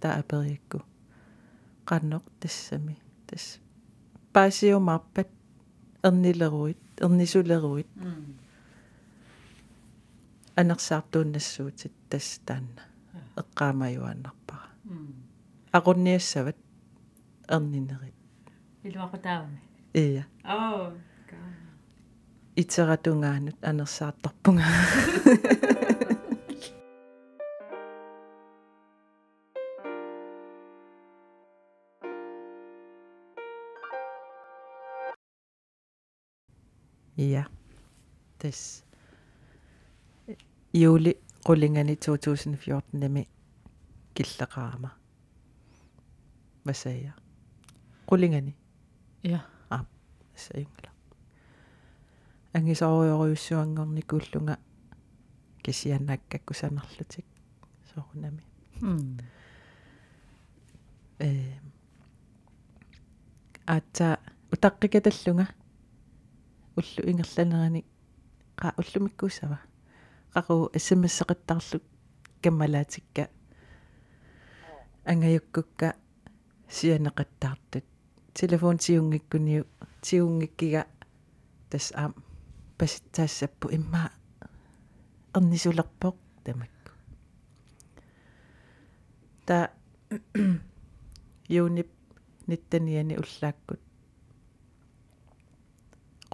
[0.00, 0.82] та апериакку
[1.89, 2.95] qannoq tassami
[3.27, 3.45] tas
[4.33, 5.29] paasiumarpat
[6.03, 7.89] ernileruit ernisuleruit
[10.59, 12.83] анерсаартууннассууtit тас таанна
[13.41, 14.69] эққаамаюаннарпара
[15.77, 16.59] aqunniassavat
[17.55, 18.17] erninerit
[18.87, 19.61] илуақутаавами
[20.03, 20.91] ия оо
[22.61, 24.65] итератунгаанут анерсаартарпунга
[37.23, 37.43] Ja.
[38.43, 38.85] Des
[40.73, 41.13] juli
[41.47, 43.27] qullingani 2014 nimi
[44.15, 44.89] killeqaama.
[46.63, 47.11] Hvad sagde jeg?
[48.11, 48.55] Qullingani.
[49.23, 49.39] ja
[49.71, 49.79] Ah,
[50.35, 50.91] sayungla.
[52.53, 54.55] Angisoorioriussuangornikullunga
[55.63, 57.25] kisiannakkakkusanarlutik
[57.83, 58.43] soorunami.
[58.81, 59.17] mm
[61.19, 61.53] Э
[63.67, 64.17] ата
[64.53, 65.45] утаққикаталлунга
[66.76, 67.84] уллу ингерланерани
[68.56, 69.58] qa уллумиккуусава.
[70.34, 71.80] Qaqu смсеқиттарлу
[72.42, 73.28] каммалаатикка
[75.04, 75.94] ангаюккукка
[76.68, 77.84] сианеқаттаартут
[78.34, 79.64] телефон тиунгиккуниу
[80.02, 80.86] тиунгиккига
[81.70, 82.14] тас аам
[82.78, 84.10] паситсаассаппу имма
[85.34, 86.90] эрнисулерпоq тамакку.
[89.46, 89.70] Та
[91.48, 91.90] юунип
[92.46, 93.80] ниттаниани уллааккут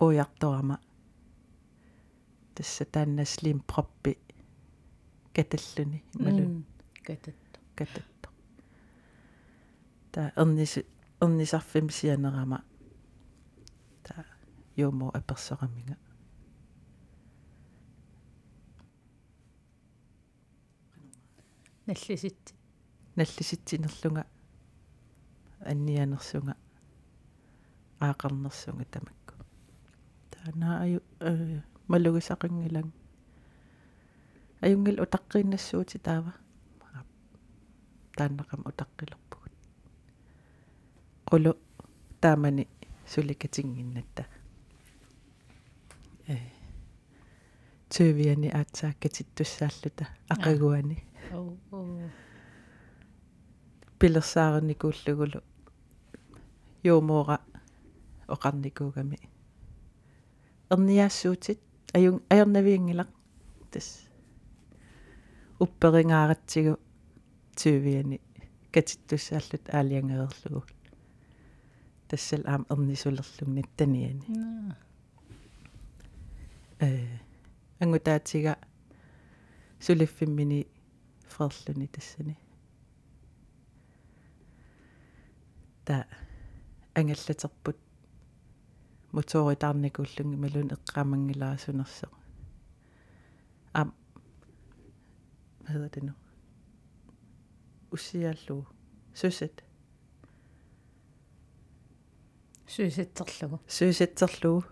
[0.00, 0.78] қуярторама
[2.54, 4.16] тасса тааннаслим проппи
[5.34, 6.64] каталлуни малун
[7.04, 8.30] кататто кататто
[10.12, 10.78] та эрнис
[11.20, 12.64] эрнисарфим сианерама
[14.02, 14.24] та
[14.76, 15.96] юумо аперсераминга
[21.86, 22.54] наллисит
[23.16, 24.24] наллиситсинерлунга
[25.60, 26.56] аннианерсунга
[28.00, 29.19] аақарнерсунга тамакку
[30.44, 32.92] таана аю э малугисақингилан
[34.62, 36.32] аюнгил утаққииннассуути таава.
[38.16, 39.52] Тааннақам утаққилерпугут.
[41.28, 41.52] Qulu
[42.20, 42.68] таамани
[43.06, 44.24] суликатингиннатта.
[46.28, 46.36] Э
[47.88, 50.98] төвиани аацааккатиттуссааллута ақагуани.
[51.32, 52.10] Оо оо
[53.98, 55.40] пилерсаарникууллугулу.
[56.82, 57.40] Юумоора
[58.26, 59.29] оқарникуугами
[60.70, 61.60] эрниаассуутит
[61.96, 63.10] аюн аернавиангилақ
[63.72, 63.88] тас
[65.60, 66.78] упперингааратсигу
[67.56, 68.20] тювиани
[68.74, 70.62] катиттуссааллут аалиангеерлугу
[72.08, 74.24] тассал аам эрнисулерлугни таниани
[76.80, 77.18] э
[77.80, 78.56] ангутаатига
[79.80, 80.66] сулиффиммини
[81.28, 82.36] ферлуни тассани
[85.84, 86.06] та
[86.94, 87.76] ангаллатерпут
[89.12, 92.06] моторитаарникууллунги малун эққамангилаасунерсо
[93.74, 93.92] ам
[95.64, 96.12] hvad hedder det nu
[97.90, 98.66] усиаллу.
[99.14, 99.64] Сусат
[102.66, 104.64] сюситсерлугу сусатсерлугу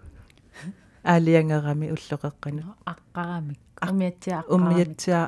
[1.02, 5.20] аалиангерами уллоқеққану аққарамик умиатсиа уммиатсиа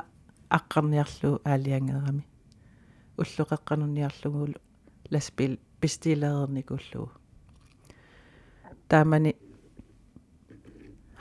[0.57, 2.23] аққарниарлу аалиангерами
[3.21, 4.57] уллоқеққануниарлугулу
[5.11, 7.11] ласпил пистилеерникуллугу
[8.91, 9.31] таамани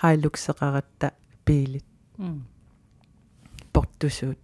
[0.01, 1.09] хайлуксеқаратта
[1.45, 1.87] пиилит.
[3.73, 4.39] Портусуут.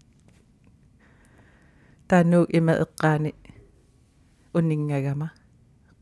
[2.08, 3.34] Таануу има эққаани
[4.54, 5.28] унингагама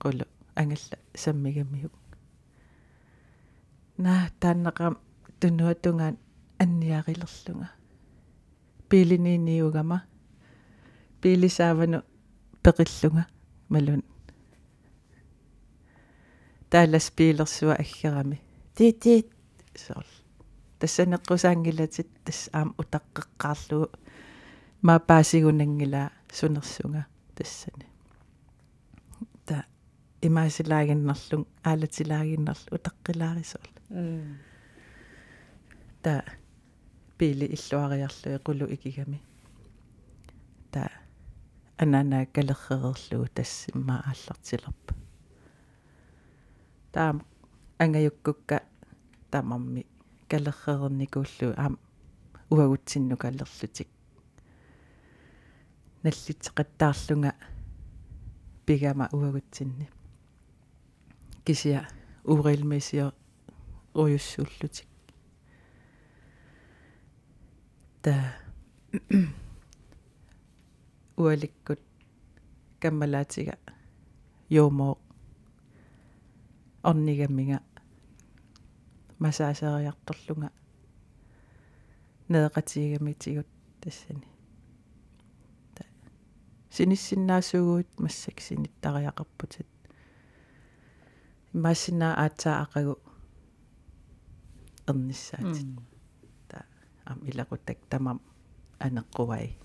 [0.01, 1.95] qulu ангалла саммигаммиук
[4.05, 4.95] наа тааннақам
[5.41, 6.17] тунуатунгаан
[6.63, 7.69] анниарилерлунга.
[8.89, 9.99] Пилининиугама
[11.21, 12.03] пилисаавану
[12.63, 13.25] пеқиллунга.
[13.69, 14.03] Малун
[16.75, 18.41] таалас пилерсуа аггерами
[18.75, 19.05] тит
[19.85, 20.11] сорл
[20.81, 23.95] тассанеққусаангилатит тас аам утаққеққаарлугу
[24.83, 27.07] маапаасигунангила сунерсунга
[27.37, 27.87] тассани
[29.47, 29.57] та
[30.27, 33.71] имаасилагиннерлун аалатилагиннерлу утаққилаарисуул
[36.03, 36.25] та
[37.19, 39.23] пили иллуариарлу эқулу икигами
[40.73, 40.91] та
[41.79, 45.04] анана калерререрлугу тассимма ааллартилерпа
[46.95, 47.17] таам
[47.83, 48.63] ангаюккукка
[49.31, 49.83] тамамми
[50.31, 51.75] калеррерникууллу аам
[52.51, 53.89] уагутсинну калерлутик.
[56.05, 57.33] Наллитеқаттаарлунга
[58.67, 59.89] пигама уагутсинни.
[61.45, 61.89] Кисия
[62.25, 63.13] уурилмисио
[63.95, 64.89] уйуссууллутик
[68.03, 68.15] та
[71.17, 71.81] уаликкут
[72.81, 73.57] каммалаатига
[74.49, 74.99] юумо
[76.89, 77.59] орнигаммига
[79.19, 80.51] масаасериарторлунга
[82.29, 83.49] неэқатигамитигут
[83.81, 84.29] тассани
[85.75, 85.85] та
[86.71, 89.69] синиссиннаасуугуут массак синиттариақарпутит
[91.55, 92.95] имассинаа аатсаа ақагу
[94.89, 95.69] эрниссаатит
[96.49, 96.59] та
[97.05, 98.21] ам илақутак тамам
[98.79, 99.57] анеққувай.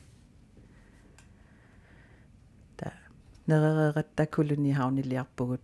[2.78, 2.94] Та
[3.48, 5.62] неререраттакулуни хаунилиарпугут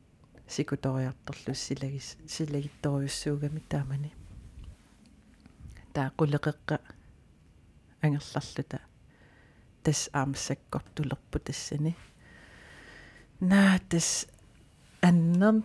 [0.47, 4.11] сикуториарторлу силагис силагитторюссуугами таамани
[5.93, 6.79] таа qulleqeqqa
[8.01, 8.79] ангерларлута
[9.83, 11.95] тас аамсаккортулерпу тассани
[13.39, 14.27] наа тас
[15.01, 15.63] аннерн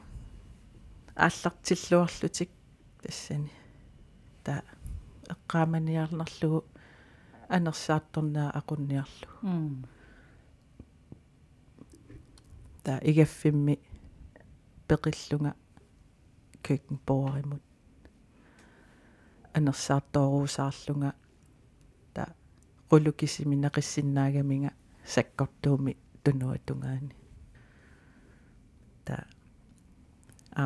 [1.14, 2.50] ааллартиллуарлутик
[3.02, 3.52] тассани
[4.44, 4.62] таа
[5.32, 6.64] эққааманиарнерлугу
[7.50, 9.86] анерсаатторнаа aqunniarlugu.
[12.84, 13.78] Таа игаффимми
[14.90, 15.52] пеқиллунга
[16.66, 17.62] køkkenborgerimut
[19.56, 21.10] анерсаартооруусаарлунга
[22.14, 22.24] та
[22.90, 24.70] qulukisimi neqissinnaagamинга
[25.14, 25.92] саккортууми
[26.24, 27.14] тунуатунгаани
[29.04, 29.16] та
[30.56, 30.62] а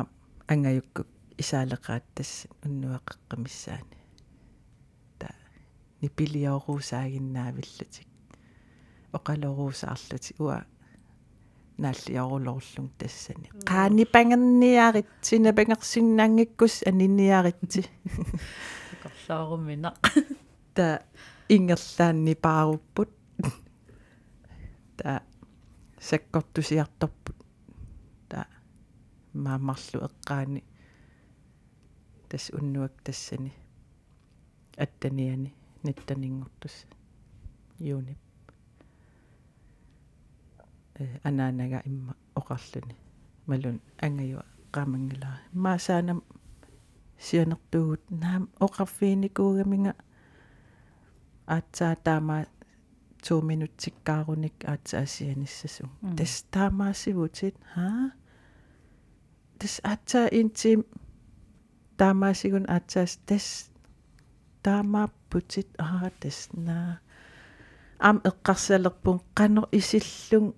[0.51, 1.01] ангаюкку
[1.41, 2.31] исаалеqaat тас
[2.65, 3.97] уннуаққамиссаани
[5.19, 5.27] та
[6.01, 8.09] нипилиорусаагиннаавиллутик
[9.17, 10.59] оқалоруусаарлути уа
[11.78, 17.82] нааллиорулорлун тассани qaani pangerniaritсина пангерсиннаангиккус анинниаритси
[19.02, 19.90] корлаарумина
[20.74, 20.86] та
[21.48, 23.10] ингерлаанни пааруппут
[24.96, 25.22] та
[26.08, 27.38] саккортусиарторпут
[28.28, 28.46] та
[29.34, 30.62] маамарлу эққаани
[32.28, 33.52] тас уннуак тассани
[34.76, 35.50] аттаниани
[35.82, 36.76] ниттанингортус
[37.78, 38.23] юунип э
[41.23, 42.95] анаанага имма оқарлуни
[43.47, 44.43] малун ангаюа
[44.73, 46.19] qaamangilaa maasaanam
[47.25, 49.93] сианертуугут наам оқарфииникуугаминга
[51.55, 52.37] аатсаа таама
[53.25, 55.85] 2 минутсиккааруник аатсаасианиссасу
[56.17, 57.87] тас таамаасивутит ха
[59.59, 60.79] тас аатсаа интим
[61.97, 63.47] таамаасигун аатсаас тас
[64.63, 66.99] таамааппутит аа тас наа
[68.07, 70.53] ам эққарсалерпун қанер исиллун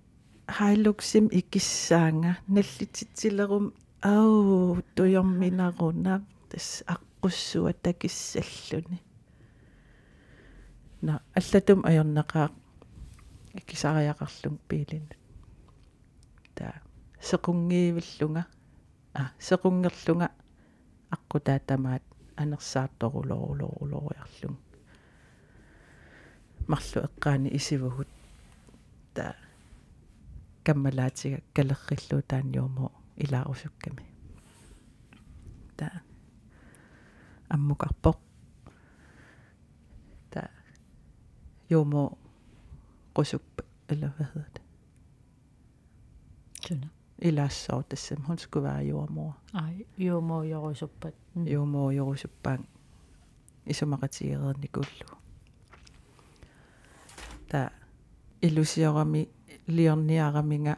[0.48, 9.02] хайлуксим икиссаанга наллититсилерум ау туйорминарунаа тас аққуссуа такиссаллуни
[11.02, 12.50] на аллатум аёрнақаа
[13.60, 15.06] икисариақарлун пиилин
[16.56, 16.82] та
[17.22, 18.46] сеқунгиивиллунга
[19.14, 20.30] а сеқунгерлунга
[21.16, 22.04] аққутаатамаат
[22.36, 24.58] анерсаарторулорулорулориарлун
[26.68, 28.08] марлу эққаани исивугут
[29.14, 29.36] та
[30.67, 34.05] каммалаатига калерриллуу таанниумо илаарусукками
[35.77, 35.89] та
[37.55, 38.19] аммукарпоқ
[40.31, 40.43] та
[41.71, 42.19] юмо
[43.19, 44.63] qusuppa eller hvad hedder det
[46.69, 46.89] Tuna.
[47.19, 51.15] ilaassoo tassam hun skulle være jordmor Ai, juumo jorusuppat.
[51.35, 52.69] jordmor jorusuppang
[53.67, 55.07] isumaqatigereerni nikullu
[59.68, 60.76] Leonie Araminga,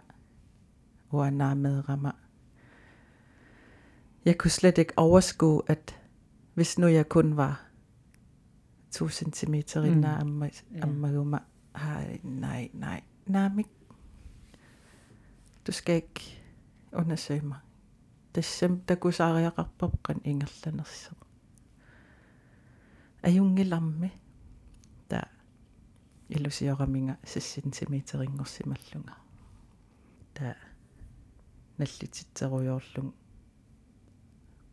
[1.12, 2.12] Oana Medrama.
[4.26, 6.00] Jeg kunne slet ikke overskue, at
[6.54, 7.66] hvis nu jeg kun var
[8.92, 10.50] to centimeter i mm.
[10.82, 11.40] Amaruma,
[11.76, 13.64] har nej, nej, nej,
[15.68, 16.44] du skal ikke
[16.94, 17.58] undersøge mig.
[18.34, 21.14] Tässä takusaari ja rappapkan englantilaiset.
[23.24, 24.12] Ei unge lamme.
[26.30, 29.15] Илусиораминга сассинтиметерингорсималлунга
[30.34, 30.55] та
[31.77, 33.13] наллититсеруйоорлун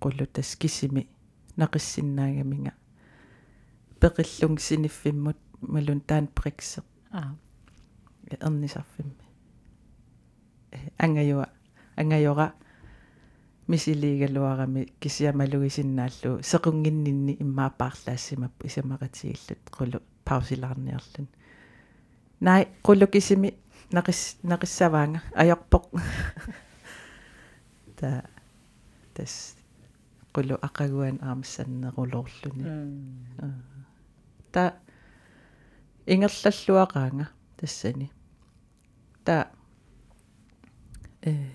[0.00, 1.09] qullu taskisimi
[1.57, 2.72] naqissиннаагаминга
[4.00, 6.82] пеқиллун синиффиммут малун таан приксе
[7.12, 7.34] Ah,
[8.30, 9.24] эрнисарфимми
[10.98, 11.48] ангаюа
[11.96, 12.54] ангайора
[13.68, 16.42] мисилиигалуарами кисиамалугисиннааллу.
[16.42, 21.28] Сеқунгиннинни иммаапаарлаассимап исамақатигиллут qullu паусилаарниарлун
[23.12, 23.55] кисими
[23.93, 25.84] нақис нақиссаваанга аёрпоқ
[27.99, 28.22] та
[29.14, 29.57] тас
[30.34, 33.53] qullu ақагуан аамассаннерулоорлуни mm.
[34.53, 34.62] та
[36.07, 37.26] ингерллаллуақаанга
[37.57, 38.11] тассани.
[39.24, 39.51] Та
[41.22, 41.51] э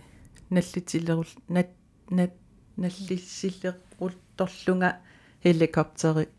[0.49, 1.67] наллитилерул нат
[2.09, 2.31] нат
[2.77, 4.97] наллиссиллерулторлунга
[5.43, 6.29] helikopteri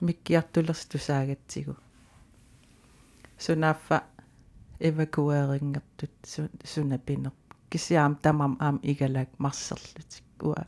[0.00, 1.76] миккиартулерстусаагатсигу
[3.38, 4.04] сунаффа
[4.78, 6.10] эвакуеерингертут
[6.64, 7.32] сунапинер.
[7.70, 10.24] Кисиаам тамам аам игалаак марсерлутик.
[10.42, 10.66] Уа.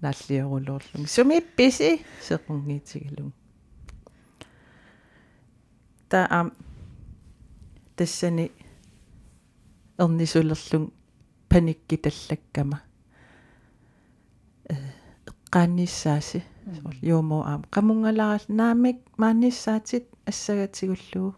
[0.00, 3.32] Наллиорулуурлун сумипписи сеқунгиитигалун
[6.08, 6.52] та аам
[7.96, 8.52] тассани
[9.98, 10.92] эрнисулерлун
[11.48, 12.82] паникки таллаккама
[14.68, 14.74] э
[15.26, 16.42] эққааниссааси
[17.02, 17.64] юумо аам.
[17.70, 21.34] Qamungalaral naamik maannissaatит ассагатигуллуу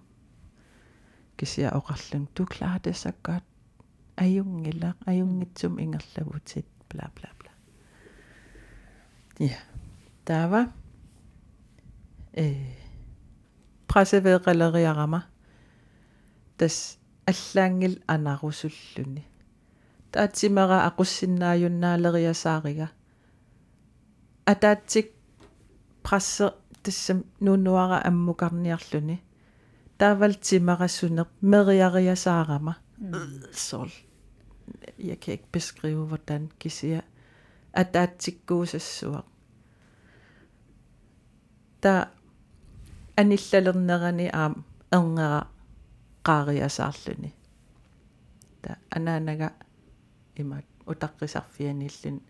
[1.39, 3.45] кисиа оқарлун du klarer det så godt
[4.17, 7.51] ajungila ajungitsum ingerlavutit bla bla bla
[9.41, 9.57] ja
[10.27, 10.73] der var
[12.39, 12.81] øh
[13.91, 15.21] pressevederileriarama
[16.59, 19.27] tas аллаангил анарусуллуни.
[20.13, 22.89] Таатсимера aqussinnaajunnaалериасаарига
[24.47, 25.07] атаатсик
[26.03, 26.51] прассе
[26.83, 29.23] тассам нуунуара аммукарниарлуни
[29.99, 32.75] таавалтимерассунер мериариасаарама.
[33.53, 33.91] Sol
[34.99, 37.03] jeg kan ikke beskrive hvordan kisia
[37.73, 39.23] атаатсиккуусассуа
[41.81, 42.07] та
[43.17, 45.47] аниллалернерани аам эрнера
[46.23, 47.35] qaaриасаарлуни
[48.63, 49.51] та анаанага
[50.37, 52.21] имаат утаққисарфианиллун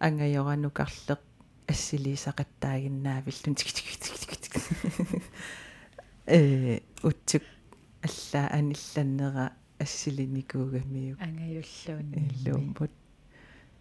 [0.00, 1.20] ангайоранукарлеq
[1.66, 3.56] ассилисақаттаагиннаавиллун
[6.26, 7.42] э утсук
[8.02, 12.28] аллаа анилланнера ассилиникуугамиу ангаюллуунни.
[12.34, 12.90] Иллууммут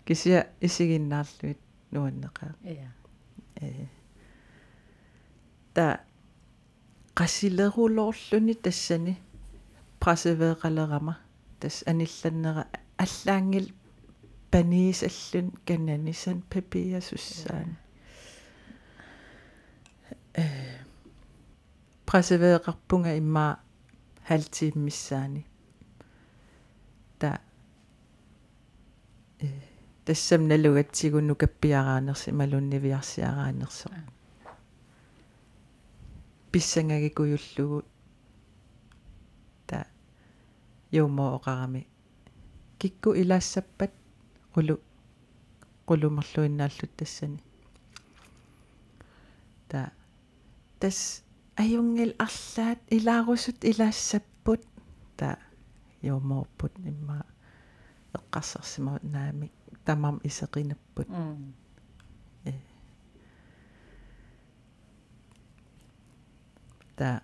[0.05, 1.59] кися исигиннаарлуит
[1.91, 2.93] нуаннеқаа я
[3.55, 3.87] э.
[5.73, 6.01] Та
[7.15, 9.17] qassilерулоорлүни тассани
[9.99, 11.17] прасевеэқалерама
[11.59, 12.67] тас анилланнера
[14.44, 17.76] аллаангил паниисаллун кананисан пепиасуссаан
[20.34, 20.44] э
[22.06, 23.60] прасевеэқарпунга имма
[24.26, 25.46] халтииммиссаани
[27.18, 27.40] та
[29.38, 29.46] э
[30.04, 33.90] тассам налугатсигунну каппиараанерси малуннивиарсиараанерсо
[36.50, 37.84] писсангагикуйуллугу
[39.66, 39.86] та
[40.90, 41.86] юумооqarami
[42.78, 43.92] кикку илаассаппат
[44.55, 44.79] qulu
[45.87, 47.39] qulumерлуиннааллут тассани
[49.67, 49.91] та
[50.79, 51.25] тас
[51.55, 54.61] аюнгил арлаат илаарусут илаассаппут.
[55.17, 55.39] Та
[56.01, 57.25] юумоорпут имма
[58.13, 59.51] эққарсарсимаа наами
[59.85, 61.07] тамам исеқинаппут.
[62.43, 62.51] Э.
[66.95, 67.21] Та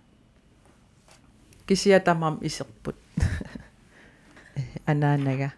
[1.66, 2.96] кисия тамам исерпут
[4.86, 5.52] анаанага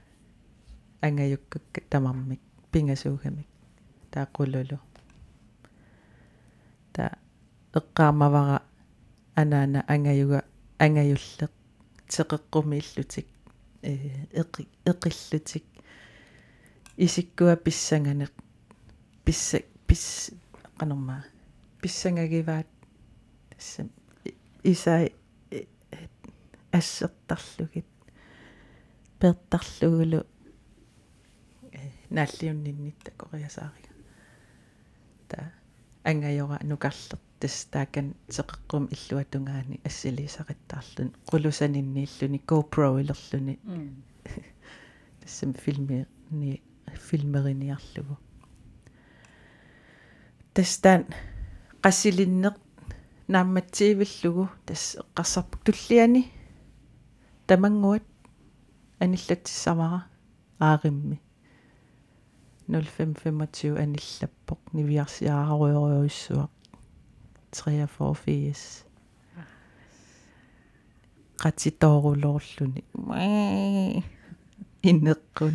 [1.06, 2.40] ангаюккакка тамармик
[2.72, 3.48] пингасуугамик
[4.12, 4.78] тааққулулу
[6.94, 7.04] та
[7.78, 8.62] эққаамавара
[9.40, 10.40] анаана ангаюга
[10.78, 11.52] ангаюллеқ
[12.08, 13.26] теқеққуми иллутик
[13.82, 13.92] э
[14.40, 15.64] эқи эқиллутик
[16.96, 18.32] исиккуа писсанганеқ
[19.24, 20.30] писса пис
[20.78, 21.24] канорма
[21.82, 22.68] писсангагиваат
[23.50, 23.90] тассам
[24.62, 25.14] исай
[26.70, 27.86] ассертарлугит
[29.18, 30.26] пертарлугулу
[32.10, 33.94] нааллиунниннитта кориасаарига
[35.28, 35.52] та
[36.04, 43.58] ангайора нукарлер тас таакан теқеққум иллуатунгаани ассилисақиттаарлун қулусаниннииллуни GoPro илерлуни
[45.20, 46.62] тассам филми ни
[47.08, 48.16] филмериниарлугу
[50.54, 51.06] тастан
[51.82, 52.56] qassilinnеq
[53.28, 56.30] наамматсиивиллугу тас эққарсарпук туллиани
[57.46, 58.04] тамангуат
[59.00, 60.06] аниллатсамара
[60.58, 61.20] ааримми
[62.68, 66.52] 0525 аниллаппоq нивиарсиааруйоруйуссуақ
[67.52, 68.84] 43
[71.42, 72.82] qatitoorulorluni
[74.90, 75.54] иннеққун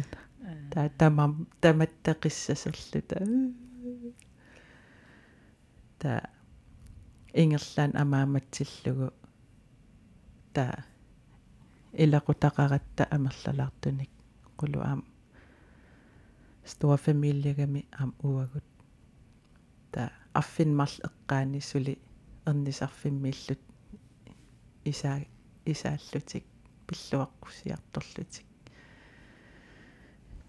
[0.72, 3.18] таа тамам таматтақиссасерлута
[6.02, 6.22] таа
[7.42, 9.08] ингерлаан амааматсиллугу
[10.54, 10.86] таа
[12.04, 14.12] илақутақаратта амерлалаартуник
[14.60, 14.80] qulu
[16.60, 18.64] aam store familiegami am uagut.
[19.92, 22.02] Ta affinmarl eqqaani suli
[22.48, 23.60] ernisarfimmiillut
[24.86, 25.20] isa
[25.66, 26.46] isaallutik
[26.88, 28.46] pilluaqqusiartorlutik.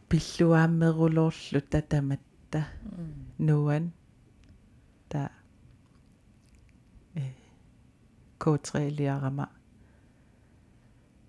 [0.08, 2.62] Pilluaammerulorlu tatamatta
[3.38, 3.92] nuan
[5.08, 5.30] ta
[7.16, 7.22] э
[8.38, 9.46] коотреилиарама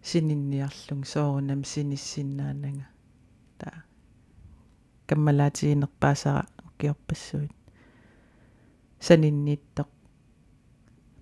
[0.01, 2.90] сининниарлун соорунам синиссиннаанага та
[5.11, 7.51] каммалаатигинерпаасара укиорпассуит
[9.07, 9.89] саниннииттоq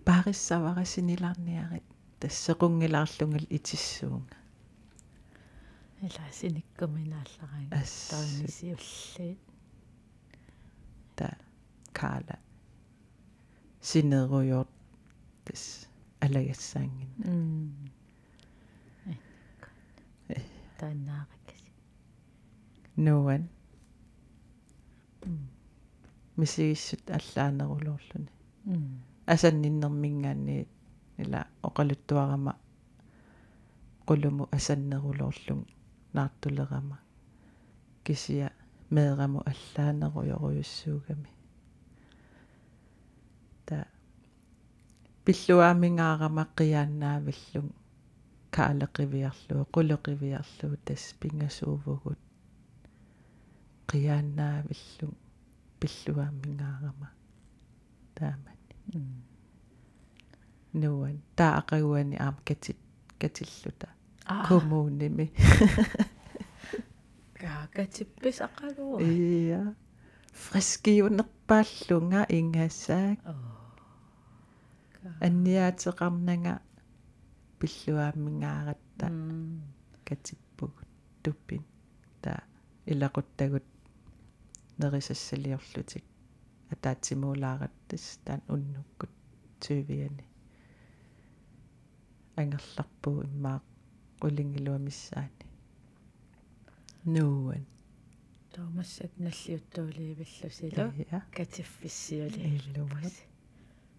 [0.06, 1.88] паариссавара синилаарниарит
[2.20, 4.38] тассеқунгилаарлунгал итиссуунга
[6.06, 7.66] илаасиниккуминааллараан
[8.10, 9.40] таанисиуллиит
[11.18, 11.28] та
[11.98, 12.38] каала
[13.90, 14.70] синеруйорт
[15.46, 15.64] тас
[16.26, 17.12] алагассаангин
[20.80, 21.64] тааннаараккас
[23.06, 23.44] нуан
[26.38, 28.30] мисигиссут аллаанерулоорлуни
[29.34, 30.68] асанниннэрмингаанни
[31.18, 32.54] ила оқалуттуарама
[34.08, 35.66] qulumu асаннерулоорлун
[36.14, 36.98] наартулерама.
[38.04, 38.52] Кисия
[38.90, 41.30] меэраму аллаанеруйоруйуссуугами
[43.66, 43.86] та
[45.26, 47.70] пиллуаамингаарама қиааннаавиллун
[48.56, 51.04] каалеқивиарлуу қулеқивиарлуу тас
[53.90, 55.16] пингасуувгут қиааннаавиллун
[55.80, 57.10] пиллуаамингаарама
[58.16, 59.02] таамани
[60.74, 62.78] нуан таақагуани аам катит
[63.20, 63.90] катиллута
[64.48, 65.32] коммуними
[67.42, 69.76] каакатиппис ақагуа ия
[70.34, 73.20] фрискиунерпааллунга ингаассаак
[75.26, 76.54] анниаатеқарнага
[77.60, 79.08] пиллуааммингааратта
[80.08, 80.90] катиппугут
[81.24, 81.64] туппин
[82.22, 82.44] та
[82.86, 83.64] илақуттагут
[84.80, 86.06] нерисассалиорлутик
[86.74, 89.12] атаатсимуулааратас таан уннуккут
[89.60, 90.24] тювиани
[92.40, 93.60] ангерларпуу иммаа
[94.26, 95.46] улингилуамиссаани
[97.14, 97.66] нуан
[98.54, 103.02] тоомассак наллиуттууливиллусилу я катиффиссиули иллума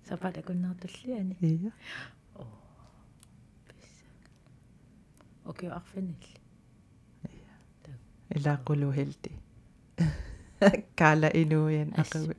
[0.08, 1.72] сапата куннартуллиани я
[5.50, 6.36] окей арфинилли
[8.36, 9.32] илаақулу хилти
[11.00, 12.36] кала инуян ақуи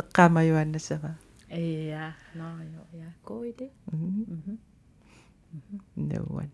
[0.00, 1.10] эққаамаюаннасава
[1.92, 2.04] ja
[2.38, 4.56] naajo ja koidi mhm
[6.08, 6.50] нуан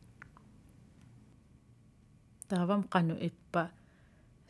[2.49, 3.63] таавам qanu иппа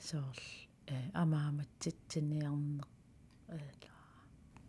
[0.09, 0.47] соорл
[0.95, 2.91] э амааматситсиниарнеқ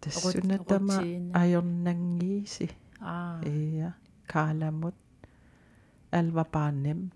[0.02, 1.32] тассунатама rutine.
[1.42, 2.68] ajornangiisi
[3.14, 3.40] аа
[3.80, 3.90] ja
[4.32, 4.98] kaalamut
[6.18, 7.14] alt var bare nemt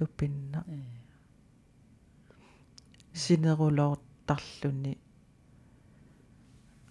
[0.00, 0.64] du binder
[3.22, 4.92] sinerulortarluni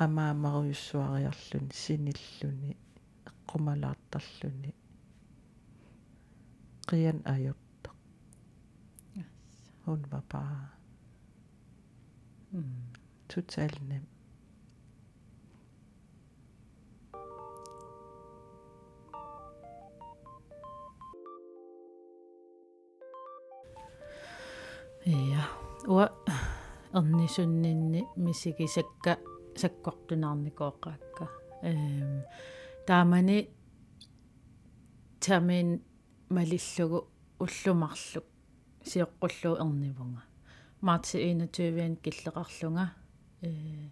[0.06, 2.72] amaamaruissuariarluni sinilluni
[3.30, 4.72] eqqumalaartarluni
[6.90, 7.98] qian ajortaq
[9.86, 10.70] hun var bare
[12.54, 12.72] м
[13.30, 14.06] totalt nem
[25.10, 25.44] Ja,
[25.88, 26.06] уа.
[26.94, 29.18] Эрнисуннинни мисигисакка
[29.58, 31.26] саккортунаарникооқаакка
[31.64, 32.22] эм
[32.86, 33.50] таамани
[35.20, 35.82] тамин
[36.30, 37.08] малиллугу
[37.40, 38.26] уллумарлук
[38.86, 40.24] сиоққуллуу эрнивунга.
[40.82, 42.94] Марти 21 киллеқарлунга
[43.42, 43.90] э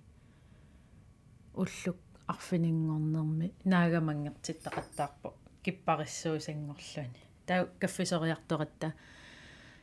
[1.55, 1.97] уллук
[2.27, 8.93] арфинингорнерми наагамангертиттақаттаарпо киппариссуусангорлуни таа каффисориарторатта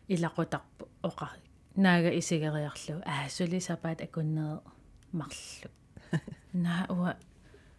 [0.08, 1.30] илақутарпу оқа.
[1.76, 3.02] Наага исигериарлу.
[3.04, 4.60] Аа сулисапаат акуннеэ
[5.12, 5.70] марлу.
[6.52, 7.16] Наа уа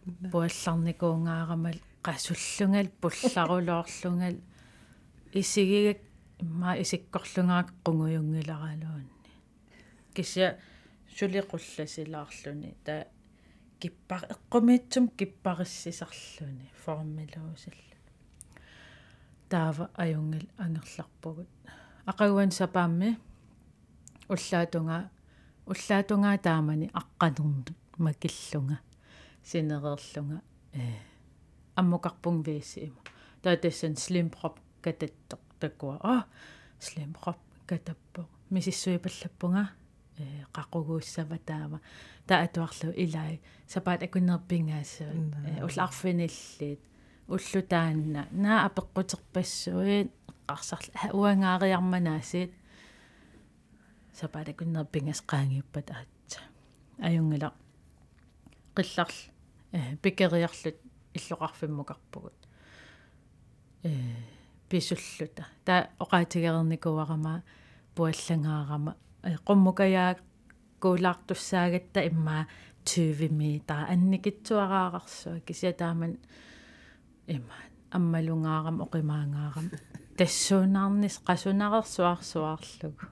[0.05, 4.38] буалларникуунгаарамал qassullungal пулларулоорлунгал
[5.34, 5.99] исигигак
[6.39, 9.09] имма исиккорлунгаак qunguyungilarалуунни
[10.15, 10.57] кися
[11.17, 13.07] сулиқулласилаарлуни та
[13.80, 17.97] киппар эққумиитсум киппариссисарлуни формилуусаллу
[19.49, 21.49] таава аюнгил ангерларпугут
[22.06, 23.18] ақагуан сапаамми
[24.30, 25.10] уллаатунга
[25.66, 28.78] уллаатунгаа таамани аққанернут макиллунга
[29.43, 30.41] синереерлунга
[30.74, 30.82] э
[31.76, 33.01] аммукарпун виисиима
[33.41, 36.26] таатассан слимпроп кататтоқ такуа а
[36.80, 39.64] слимпроп катаппо мисиссуи паллаппунга
[40.18, 41.82] э қақугууссава таама
[42.28, 45.10] таатуарлу илай сапаат акуннерпингаассуи
[45.58, 46.82] э уллаарфиниллиит
[47.28, 50.12] уллутаанна наа апеққутерпассуит
[50.48, 52.52] qarсарла уангаариарманаасит
[54.20, 56.39] сапаалакуннерпингас qaangiuppat аатса
[57.08, 57.54] аюнгила
[58.76, 59.16] qillarl
[59.72, 60.78] э пикериарлут
[61.14, 62.38] иллоқарфиммукарпугут.
[63.84, 63.91] Э
[64.70, 67.43] писуллута та оqaатигерникуарама
[67.96, 70.18] пуаллангаарама э qummukayaak
[70.80, 72.48] куулаартуссаагатта имма
[72.86, 76.18] 20 метра анникитсуараарарсуа кися тааман
[77.28, 77.56] имма
[77.91, 79.72] аммалунгаарам оқимаангаарам
[80.18, 83.05] тассуунаарнис qasunareersuarsuarlugu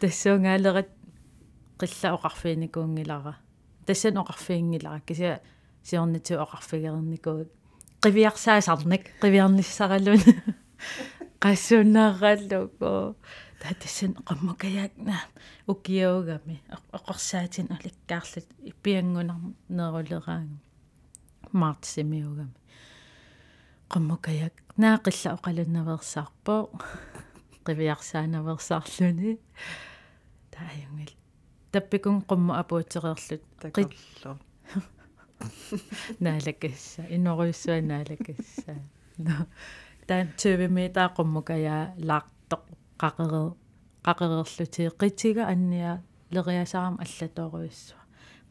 [0.00, 0.90] тассуунгаалерат
[1.80, 3.34] qilla oqarfiinikуунгилара
[3.86, 5.40] тассан oqarfiingilара кися
[5.82, 7.48] сиорниту oqarfigерникуг
[8.02, 10.22] qivиарсаасарник qivиарниссаралун
[11.42, 12.92] qassунаараллуго
[13.62, 15.16] татассан qammakayakna
[15.72, 16.56] укиаугами
[16.98, 20.46] oqorсаатин уликкаарлут иппиангунар нерулераага
[23.92, 26.54] qammakajak naaqilla oqalunnaversaarpo
[27.66, 29.32] qiviarsaanaversaarluni
[30.54, 31.12] taajungil
[31.72, 34.32] tappikun qummu apuutereerlut taqarlu
[36.24, 38.74] naalakassa inuruissua naalakassa
[39.18, 39.34] no.
[40.06, 41.76] Taan 20 meter qummukaja
[42.08, 42.64] laartoq
[43.02, 43.42] qaqere
[44.06, 45.98] qaqererluti qitiga annia
[46.34, 48.02] leriasaaram allatoruissua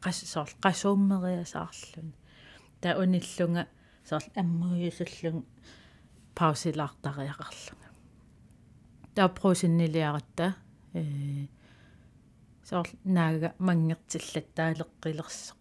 [0.04, 2.14] qassoorl qasuummeriasaarluni
[2.80, 3.64] ta unillunga
[4.08, 5.44] соорл аммуйусуллун
[6.34, 7.88] паусилаартариақарлунга
[9.14, 10.54] тааппросиннилиаратта
[10.94, 11.46] э
[12.64, 15.54] соорл наага мангертиллаттаалеққилерсо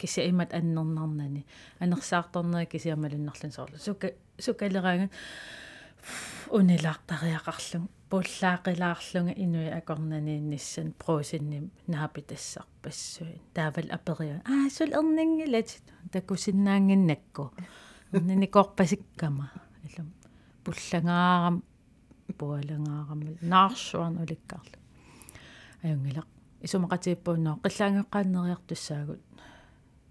[0.00, 1.46] кися имат аннернарнани.
[1.78, 5.10] Анерсаарторнери кисиамалуннарлун соорл сука сукалераага
[6.48, 15.70] унилаартариақарлун пуллаақилаарлунга инуи акорнаниинниссан проосинним наапитассарпассуин таавал апериа аа сул ернингилат
[16.12, 17.44] такусиннаангиннакку
[18.42, 19.46] никорпасиккама
[19.86, 20.08] илум
[20.64, 21.56] пуллагаарам
[22.38, 24.78] пуалангаараммал наарсуарн уликкаарлу
[25.84, 26.28] аюнгилақ
[26.64, 29.22] исумақатииппуунноо қиллаангеққааннериартуссаагут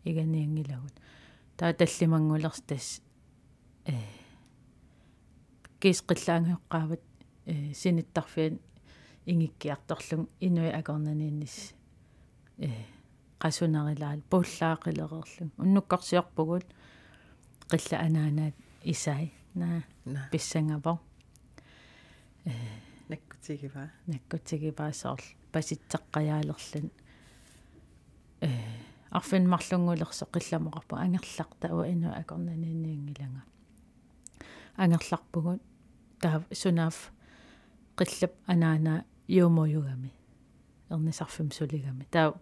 [0.04, 0.93] иганиангилагут.
[1.58, 3.02] Таа таллимангулерс тас
[3.86, 3.93] э
[5.80, 7.02] кис қиллаангеққаават
[7.74, 8.60] синиттарфиан
[9.26, 11.74] ингиккиарторлун инуи акорнанииннис
[12.58, 12.70] э
[13.39, 16.66] qasунарилаал пуллаақилереерлун уннуккарсиорпугут
[17.70, 19.34] qilla анаанаат исай.
[19.56, 19.84] На
[20.32, 21.00] писсангапо
[22.45, 22.52] э
[23.10, 23.91] наккутигива.
[24.08, 25.22] Наккутигиваасоор
[25.52, 26.91] паситсеққаяалерлун
[28.41, 28.50] э
[29.12, 33.41] арфин марлунгулерсо qillamоқарпу ангерларта уа инуа акорнаниинниангилага
[34.78, 35.62] ангерларпугут
[36.22, 37.12] таа сунаав
[38.00, 40.12] qillap anaana юумоюгами
[40.89, 42.34] эрнисарфим сулигами таа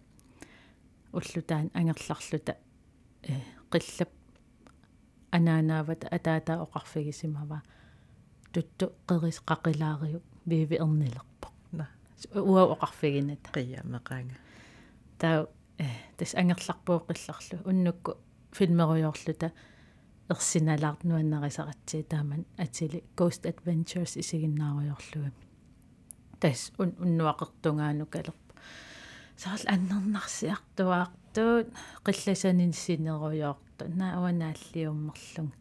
[1.12, 2.56] уллутаан ангерларлута
[3.22, 3.34] э
[3.72, 4.10] qillap
[5.30, 7.62] анаанаават атаата оқарфигисимава
[8.52, 11.48] тутту qeris qaqilaaриу виви эрнилерпо
[12.50, 14.36] уа оқарфигинат қия меқаанга
[15.18, 15.48] таа
[15.78, 15.86] э
[16.16, 18.12] тас ангерларпуу qillарлу уннукку
[18.52, 19.52] филмеруйорлута
[20.30, 25.47] ерсиналаарт нуаннерисаратсии тааман атили Ghost Adventures исигиннааруйорлугами
[26.40, 28.42] тас ун уннуақертунгаану калерп
[29.36, 31.68] саал аннернарсиартуаартуут
[32.06, 35.52] қилласанин синеруйоорто нааванааллиуммерлун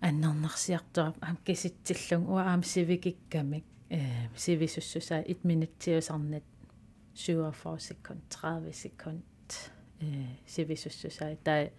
[0.00, 6.44] аннернарсиартуа ам киситсиллун уа аам сивикиккамик э сивисуссусаа 1 минуттиусарнат
[7.14, 9.24] 47 секунд 30 секунд
[10.00, 11.70] э сивисуссусаа таа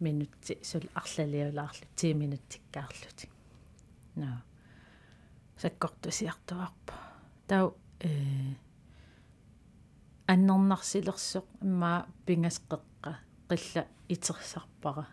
[0.00, 3.28] минутти сул арлалиулаарлу 10 минуттиккаарлути
[4.16, 4.42] наа
[5.56, 6.94] саккортусиартуарпа
[7.46, 8.54] тау э
[10.26, 13.12] аннернарсилерсоқ имма пингасқеққа
[13.48, 15.06] қилла итерсарпара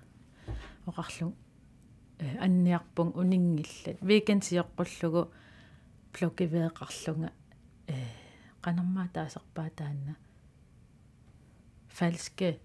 [0.87, 1.33] оқарлу
[2.19, 5.31] э анниарпун унингиллат викенсиоққуллугу
[6.13, 7.29] блокивеэқарлунга
[7.87, 7.97] э
[9.13, 10.13] taasarpaa taanna
[11.97, 12.59] falske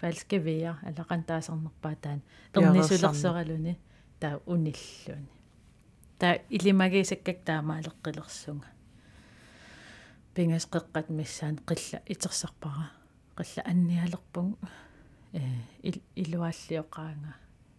[0.00, 2.20] falske veer eller qan taasarnerpaa taan
[2.56, 3.74] ernisulерсералуни
[4.20, 5.43] таа униллуни
[6.24, 8.70] таа илимагисаккак таамаалеққилерсунга
[10.34, 12.86] пингас қеққат миссаан қилла итерсарпара
[13.36, 14.56] қилла анниалерпун
[15.32, 15.42] э
[16.22, 17.32] илуааллиоқаанга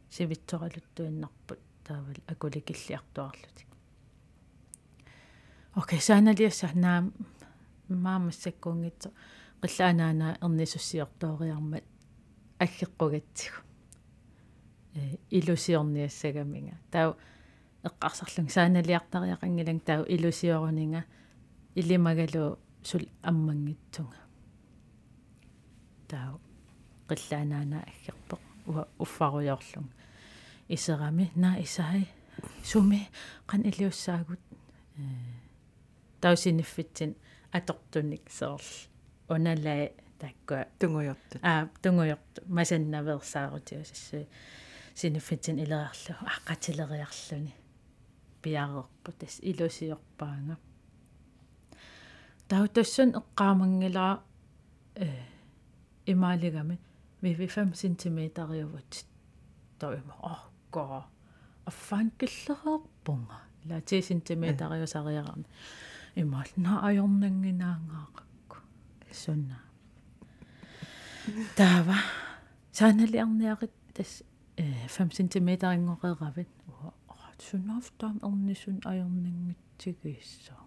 [0.09, 3.65] сивитсоралуттуиннарпут таавал акуликиллиартуарлути
[5.75, 7.13] окей сааналиасса наам
[7.89, 9.09] маамассаккуунгитсо
[9.61, 11.85] qillaaнаана эрнисуссиортоориармат
[12.59, 13.59] аггеққугатсигу
[14.95, 17.17] э илусиорниассагаминга таа
[17.87, 18.49] эққарсарлун.
[18.49, 21.05] Сааналиартариақангилан таа илусиорунинга
[21.75, 24.19] илимагалу сул аммангитсунга.
[26.09, 26.39] Таа
[27.09, 29.89] qillaaнаана аггерпеқ уа уффаруйорлун
[30.67, 32.07] исерами на исай
[32.63, 33.07] суми
[33.47, 34.39] қан илиуссаагут
[34.97, 35.01] э
[36.21, 37.15] таусиниффитсин
[37.51, 38.69] атортуник сеерл
[39.29, 44.27] уналаа такка тунгуйорту аа тунгуйорту масаннаверсаарутиусассуи
[44.95, 47.53] синиффитсин илериарлу аққатилериарлуни
[48.45, 50.55] пиарерпу тас илусиорпаанга
[52.49, 54.13] таутассан эққаамангилаа
[54.95, 55.07] э
[56.05, 56.77] имаалигами
[57.21, 58.19] виви 5 см
[58.51, 58.91] риувут
[59.79, 61.05] тоима орко
[61.65, 65.45] аффанкиллерерпунга ила 10 см риусариарами
[66.15, 68.57] имаал на ajornanginaaгаақакку
[69.11, 69.59] сунна.
[71.55, 71.97] Тава
[72.71, 74.23] сааналиарниарит тас
[74.57, 76.93] э 5 см ингоқеравит уа
[77.41, 80.61] сунаафтаам эрнисун ajornanngitсигииссаа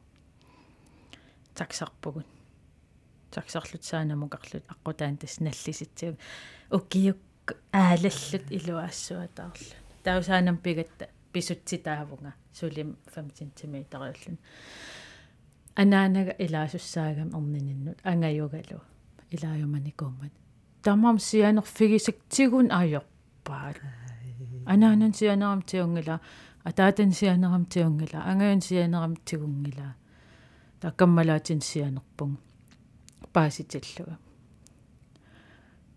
[1.55, 2.25] таксарпугун
[3.31, 6.17] таксарлут саанамукарлут аққутаан тас наллиситсиуг
[6.71, 7.19] укиук
[7.73, 14.39] аалаллут илуаассуатаарлу таусаанам пигатта писутситаавунга сулим 5 см иуллун
[15.75, 18.81] анаанага илаасуссаагам эрнининнут ангаюгалу
[19.31, 20.33] илааюманикууммат
[20.83, 23.77] тамам сианерфигисактигун аёрпаат
[24.67, 26.21] анаанан сианерам тиунгила
[26.69, 29.97] атаатан сианерам тиунгила ангаян сианерам тигунгила.
[30.81, 32.39] Таккаммалаатин сианерпун.
[33.33, 34.19] Пааситиллуга.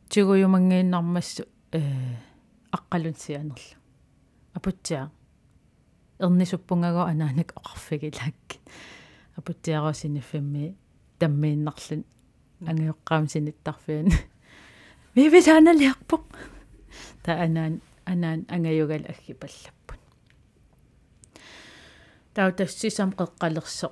[0.09, 1.81] Тигуйумангииннармассу э
[2.71, 3.75] аққалун сианерла
[4.53, 5.11] апутсиа.
[6.19, 8.59] Эрнисуппунгаго анаанак оқарфигилаакки.
[9.35, 10.75] Апутсиаросиниффимми
[11.19, 12.05] таммииннарлун
[12.69, 14.07] ангиоққаам синиттарфиан
[15.15, 16.25] вивисааналиарпоқ
[17.23, 19.80] та анаан анаан ангаюгал аггипаллаппут
[22.33, 23.91] тау тассисам қеққалерсо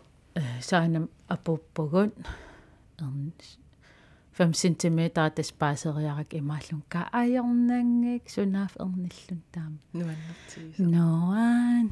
[0.62, 2.12] саанам апууппугун
[3.00, 3.58] эрнис
[4.38, 5.00] 5 cm
[5.36, 11.92] тас паасериарак имааллун ка аёрнангик сунаaf эрниллун таама нуаннертигис ноан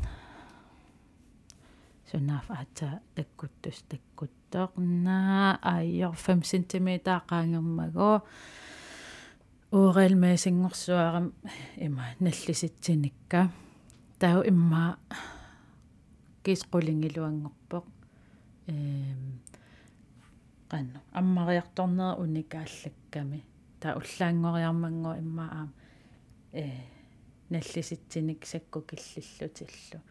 [2.09, 6.89] сунаaf аата таккуттус таккутторнаа аайор 5 cm
[7.29, 8.21] qaangermagoo
[9.71, 11.33] уурел месингорсуарам
[11.75, 13.49] има наллиситсиникка
[14.19, 14.97] тау имма
[16.47, 17.85] кисқулингилуангорпоқ
[18.73, 19.21] эм
[20.71, 23.39] qanno аммариарторнера уникааллакками
[23.81, 25.69] таа уллаангориармангоо имма аам.
[26.53, 26.63] Э
[27.49, 30.01] наллиситсиник сакку киллиллутиллу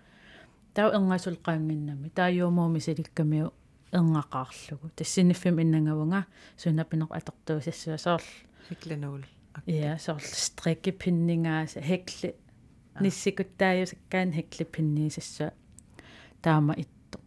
[0.75, 3.53] таа энгасул qaanginnami таа юумууми силиккамиу
[3.93, 6.25] энгақарлугу тассиниффим иннангавунга
[6.57, 9.25] сунапинеқ атортуусассуа соорлу хиклануул
[9.67, 12.35] ja соорлу стрикки пиннингааса хекли
[13.01, 15.53] ниссикуттаажусаккаан хекли пинниисассуа
[16.43, 17.19] таама итто.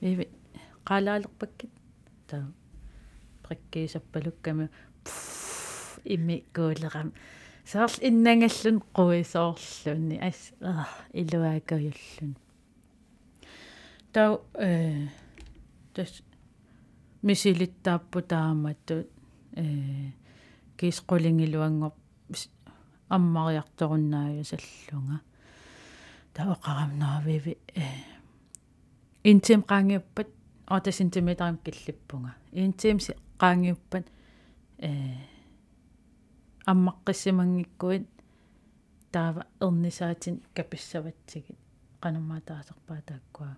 [0.00, 0.28] Иви
[0.84, 1.70] qaalaалерпаккит
[2.28, 2.44] таа
[3.44, 4.68] приккиисаппалукками
[6.04, 7.12] имми куулерам
[7.64, 10.38] саарл иннангаллун quisooрлунни ас
[11.20, 12.32] илуаакаюллун
[14.12, 15.08] тау э
[15.94, 16.22] тас
[17.22, 18.94] мисилиттааппу тааматту
[19.56, 19.64] э
[20.78, 21.92] кисқулингилуангор
[23.08, 25.33] аммариарторуннааюсаллунга таоқарамнаавиви
[27.75, 27.87] э
[29.23, 30.27] интим қаангиуппат
[30.67, 34.05] ота сантиметрам киллиппунга интимси qaangiuppat
[34.87, 34.89] э
[36.71, 38.07] аммаққиссимангиккуит
[39.11, 41.59] таава эрнисаатин каписсаватсигит
[42.03, 43.49] qanummaa taasarpaa taakkua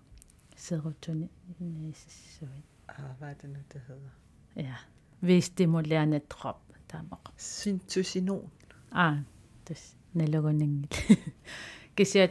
[0.56, 1.26] serutuni
[1.60, 2.66] niississuit
[2.98, 4.10] Arbejde det hedder.
[4.56, 4.74] ja
[5.20, 6.56] vestimulerende trop
[6.88, 8.50] tamaq Syntocinon.
[8.92, 9.16] ah
[9.64, 10.94] tas nalugunningit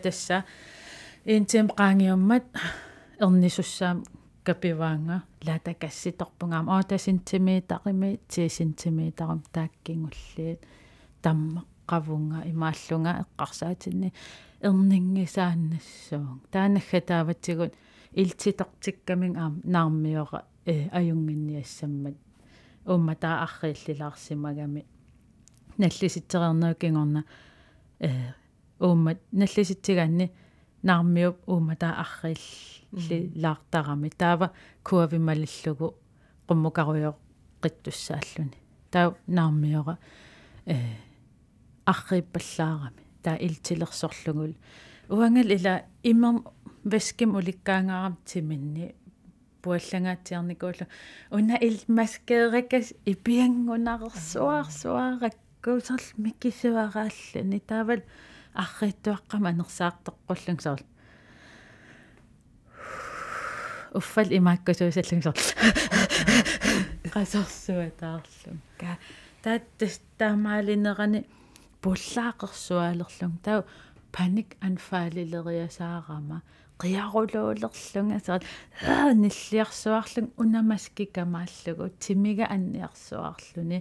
[0.02, 0.42] tassa
[1.26, 2.44] intim qaangiummat
[3.20, 4.02] ernisussaam
[4.44, 10.60] kapivaanga lata kassitorpungaam oota sentimitarimi 10 sentimitarum taakkingulliit
[12.50, 14.12] imaallunga eqqarsaatinni
[14.62, 17.72] erningisaannassuung taanagga taavatsigut
[18.16, 22.16] iltitortikkaming aam naarmiora э ajunginniassammat
[22.86, 24.82] умма таа аррииллилаарсимагами
[25.78, 27.22] наллиситсериарнуукингорна
[28.00, 28.10] э
[28.80, 30.30] ууммат наллиситсигаанни
[30.82, 34.50] наармиуп уумма таа арриилли лаартарами таава
[34.84, 35.94] куавималиллугу
[36.48, 37.14] qummukaruyo
[37.62, 38.58] qittussааллуни
[38.90, 39.98] таа наармиора
[40.66, 40.76] э
[41.86, 44.54] аррииппаллаарами таа илтилерсорлугул
[45.08, 46.44] уангал ила имам
[46.84, 48.94] веским уликкаангаарам тиминни
[49.62, 50.86] пуаллагаатиарникуулу
[51.30, 58.02] уна илмаскееракас ипиангунарерсуарсуараккуусерл миккисуарааллани таавал
[58.64, 60.84] арриттуаққама анерсаартеққуллун сорл
[63.98, 65.42] уффал имааккусуусаллун сорл
[67.14, 68.98] qasarsuа таарлун ка
[69.42, 71.24] тааттас таамаалинерани
[71.82, 73.64] пуллаақерсуалерлун тау
[74.12, 76.38] паник анфаалилериасаарама
[76.82, 78.44] qiaruluulerlunga saat
[78.94, 83.78] аа ниллиарсуарлун унамаскикамааллугу тимига анниарсуарлуни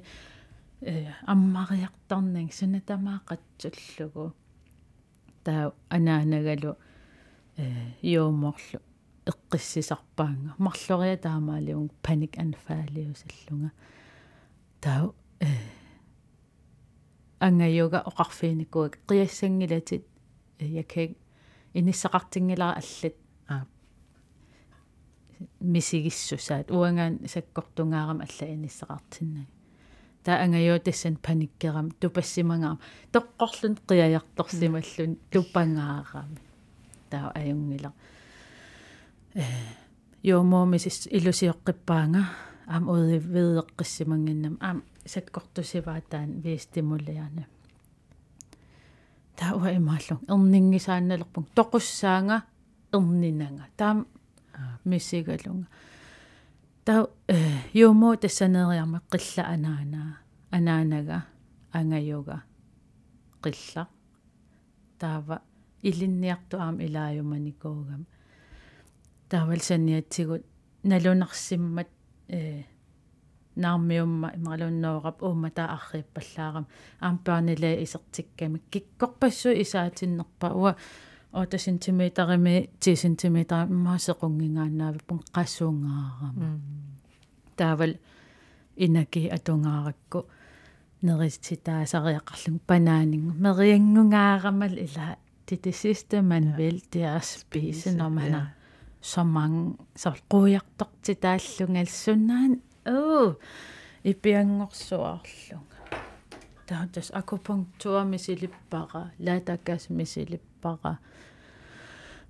[0.82, 0.93] э
[1.34, 4.34] аммариарторнаг сунатамаақатсуллугу
[5.46, 6.76] таа анаанагалу
[7.58, 7.66] э
[8.02, 8.80] юуморлу
[9.26, 10.56] эққиссисарпаанга.
[10.58, 13.72] Марлориа таамаалиун паник анфаалиусаллунга.
[14.82, 15.48] Таа э
[17.39, 20.04] ангаюга оқарфиникуак қиассангилатит
[20.60, 21.18] якэг
[21.74, 23.16] иниссақартингилара аллат
[23.48, 23.68] аа
[25.60, 26.72] мисигиссусаат.
[26.72, 29.55] Уангаан саккортунгаарам алла иниссақартиннаг
[30.26, 32.80] таа ангайоо тассан паниккерам тупассимангаам
[33.13, 36.39] тоққорлун қиаярторсималлун тупангаарами
[37.09, 37.93] таа аюнгила.
[39.36, 39.45] Э
[40.23, 42.21] йомоомисис илусиоққиппаанга
[42.67, 47.45] аам уи ведеққиссимангиннам аам саккортусиваатаан виестимулиана
[49.38, 52.43] таа имааллун эрнингисаанналерпун тоқуссаанга
[52.91, 53.65] эрнинанга.
[53.78, 54.07] Таам
[54.84, 55.67] миссигалунга
[56.86, 57.38] таа э
[57.74, 60.02] юмо тассанериарма қилла анаана
[60.52, 61.18] анаанага
[61.74, 62.44] ангаюга
[63.44, 63.88] қилла
[65.00, 65.42] таава
[65.82, 68.06] илинниарту аам илааюманикуугам
[69.30, 70.44] таавал санниатсигут
[70.84, 71.90] налунарсиммат
[72.28, 72.64] э
[73.56, 76.68] наармиумма имаралуннооqap уумма таа аррииппаллаарам
[77.00, 80.76] аампаанилаа исертикками киккорпассу исаатиннерпа уа
[81.36, 86.50] ота сантиметрими 10 сантиметр маасеқунгингааннаавиппун qassунгаарама
[87.58, 87.94] таавал
[88.86, 90.20] инаки атунгааракку
[91.06, 95.08] нериситаасариақарлун панаанингу мериангунгаарамал ила
[95.48, 98.48] det det sidste man vil det er at spise når man har
[99.02, 103.34] så mange så qujartortitaallungal sunnan оо
[104.04, 105.80] ипиангорсуарлунга
[106.68, 109.90] таатас акупунктуа мисилиппара лаатаккаас
[110.66, 110.99] мисилиппара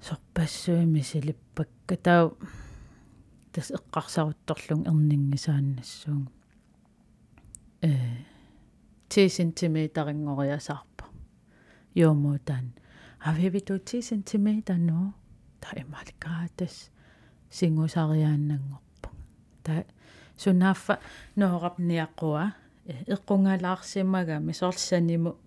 [0.02, 2.32] сорпассуи мисилиппакка таа
[3.52, 6.30] тас эққарсарутторлун эрнингисааннассуун.
[7.82, 7.94] Э
[9.10, 11.06] 10 см тарингориасаарпа
[11.96, 12.74] йомутан
[13.20, 15.14] авивиту 10 см но
[15.62, 16.92] таималкаатас
[17.50, 19.10] сингусариааннангорпа.
[19.64, 19.86] Та
[20.38, 21.00] сунааффа
[21.36, 22.54] ноорапниаққуа
[22.86, 25.38] эққунгалаарсимага мисоорлсаниму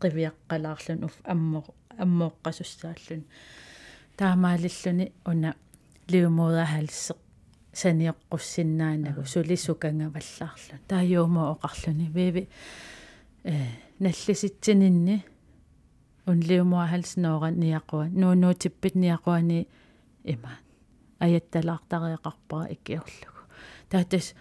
[0.00, 1.64] қивиаққалаарлун уф аммо
[1.98, 3.24] аммооққасуссааллун
[4.16, 5.54] таамаалиллуни уна
[6.08, 7.18] лиумууа халсеқ
[7.74, 12.10] саниоққуссиннаанагу сулисукангаваллаарлун тааюумо оқарлуни.
[12.16, 12.48] Виви
[13.44, 13.54] э
[13.98, 15.24] наллиситсининни
[16.26, 19.68] унлиумуа халсноора ниақуа нуунуутиппит ниақуани
[20.24, 20.52] има
[21.18, 23.42] аятталаартариақарпара иккиорлугу.
[23.90, 24.34] Таатас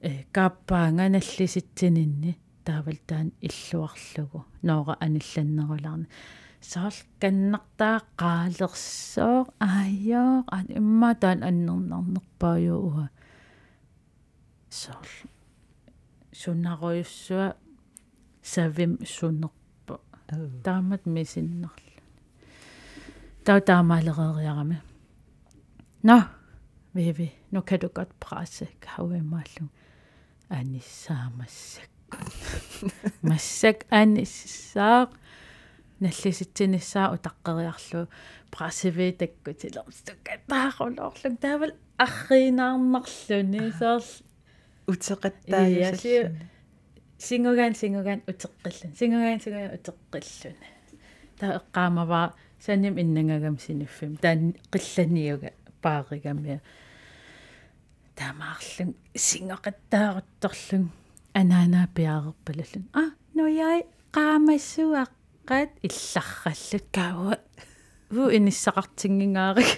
[0.00, 4.46] э кааппаанга наллиситсининни таавал таан иллуарлугу.
[4.62, 6.06] Ноора анилланнерулаарни
[6.70, 9.38] саал каннартаа qaalersoo
[9.68, 13.06] аайоо ан имма таан аннернарнерпааюуа
[14.70, 15.06] саал.
[16.40, 17.56] Суннаруйуссуа
[18.42, 20.00] савим сунерпа
[20.64, 21.70] таамат мисиннерла
[23.44, 24.78] таа таамаалерериарами
[26.02, 26.24] но
[26.94, 29.70] виви ну kan du godt presse kauemallung
[30.48, 31.90] аниссаамассак
[33.22, 35.08] массак анисsaa
[36.04, 38.02] наллиситсиниссаа утаққериарлу
[38.54, 41.72] прасиви таккутилерстуккатаарулоорлук таавал
[42.04, 44.10] арриинаарнарлуни саарл
[44.92, 46.40] утеқаттааюсаллуни
[47.26, 50.68] сингугаан сингугаан утеққиллун сингугаан сингугаан утеққиллуни
[51.38, 52.28] таа эққаамаваа
[52.58, 55.50] саним иннангагам синиффим таан қилланиуга
[55.82, 56.58] пааригамиа
[58.18, 58.90] таамаарлун
[59.28, 60.84] сингоқаттаарутторлун
[61.40, 63.02] анаанаа пиаарерпалаллун а
[63.34, 63.80] нояй
[64.14, 65.10] qaamassуақ
[65.48, 67.34] qat илларраллут каава
[68.12, 69.72] уу иниссақартингингаарик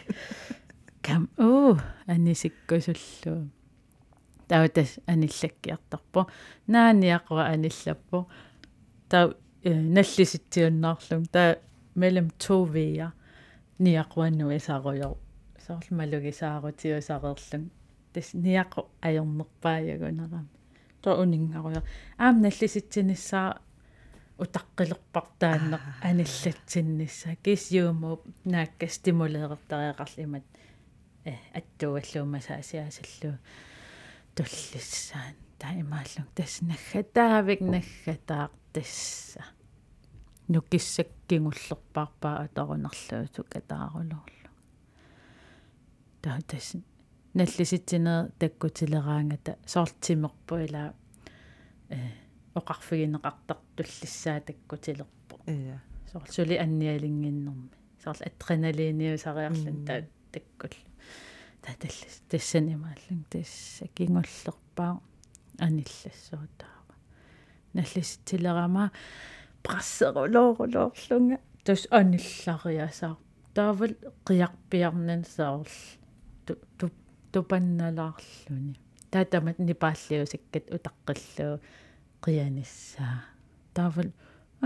[1.02, 1.28] кам.
[1.38, 3.48] Уу анисиккусуллуу
[4.48, 6.26] таутас аниллаккиартарпо
[6.66, 8.28] нааниақва аниллаппо
[9.08, 9.34] таа
[9.64, 11.56] наллиситсиуннаарлум таа
[11.94, 13.12] мелем товия
[13.78, 15.16] ниақваннуи сааруйор
[15.66, 17.70] соорлмалугисаарутиусареерлун
[18.12, 20.48] тас ниақо аёрнерпааягунарам
[21.02, 21.84] тоо унингаруйор
[22.18, 23.60] аам наллиситсиниссаа
[24.38, 30.46] утаққилерпартааннеқ аналлатсиннисса кисюуму наакка стимулеэртариақарлимат
[31.24, 33.38] э аттуаллуума саасиасаллу
[34.34, 39.44] туллиссаан таимааллун тас наггатаавик наггатаақ тасса
[40.48, 44.50] нукиссаккингуллерпаарпаа аторунарлууту катаарулоорлу
[46.22, 46.76] таа тас
[47.34, 50.92] наллиситсинер таккутилераангата соортимерпуила
[51.88, 52.23] э
[52.54, 55.82] оқарфигинеқартартуллиссаатаккутилерпо ия.
[56.10, 57.70] Соор сули анниалингиннэрми
[58.02, 60.02] соор адреналиниусариарлун таа
[60.32, 60.74] таккул
[61.62, 65.00] таа таллас тассанимааллун тасса кингуллерпаа
[65.58, 66.94] аниллассуутаава
[67.72, 68.90] наллиситилерама
[69.62, 73.16] прассерулоорулоорлунга тус аниллариасаа
[73.54, 73.94] таавал
[74.26, 75.68] қиарпиарнан саарл
[76.46, 76.90] ту
[77.32, 78.76] тупанналаарлуни.
[79.10, 81.60] Таатамат нипааллиусиккат утаққиллуу
[82.24, 83.18] qianissаа
[83.74, 84.10] таавал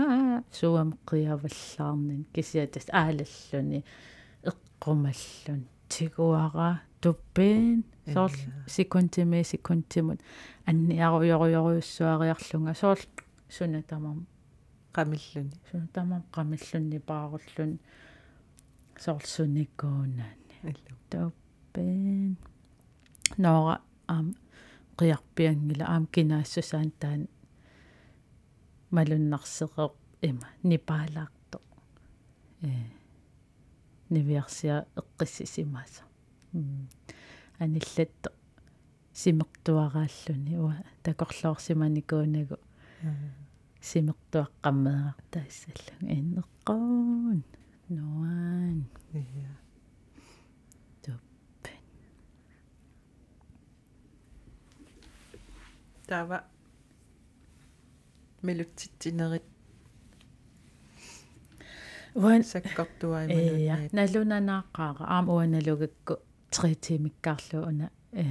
[0.03, 3.79] аа суам qiavallаарнин кисиатас аалаллуни
[4.49, 7.83] эққумаллун тигуара туппин
[8.13, 10.19] соорл секунтими секунтимут
[10.69, 13.05] анниаруйоруйоруйуссуариарлунга соорл
[13.49, 14.19] суна тамам
[14.95, 17.71] qamilluni суна тамам qamillunni пааруллун
[19.03, 20.73] соорл суниккуунаани
[21.11, 22.37] туппин
[23.37, 23.75] нора
[24.07, 24.27] ам
[24.99, 27.21] qiarpiangila aam kinaassусаан таан
[28.91, 30.47] малуннарсеқеқ има.
[30.63, 31.61] Нипаалаарто
[32.61, 32.69] э
[34.09, 36.03] нивиарсиа эққиссисимааса.
[37.59, 38.31] Аниллатто
[39.13, 40.57] симертуарааллуни.
[40.57, 42.57] Уа такорлоорсиманикуунагу
[43.81, 47.39] симертуаққаммеартаассаллу иннеққуун
[47.95, 48.79] нуан
[49.13, 49.53] ия
[51.03, 51.83] туппен
[56.07, 56.39] тава
[58.41, 59.43] мелутситсинерит
[62.15, 66.13] уан саккортуаймануунни я налунанааққаара аама уаналугакку
[66.51, 68.25] 3 тимиккаарлу уна э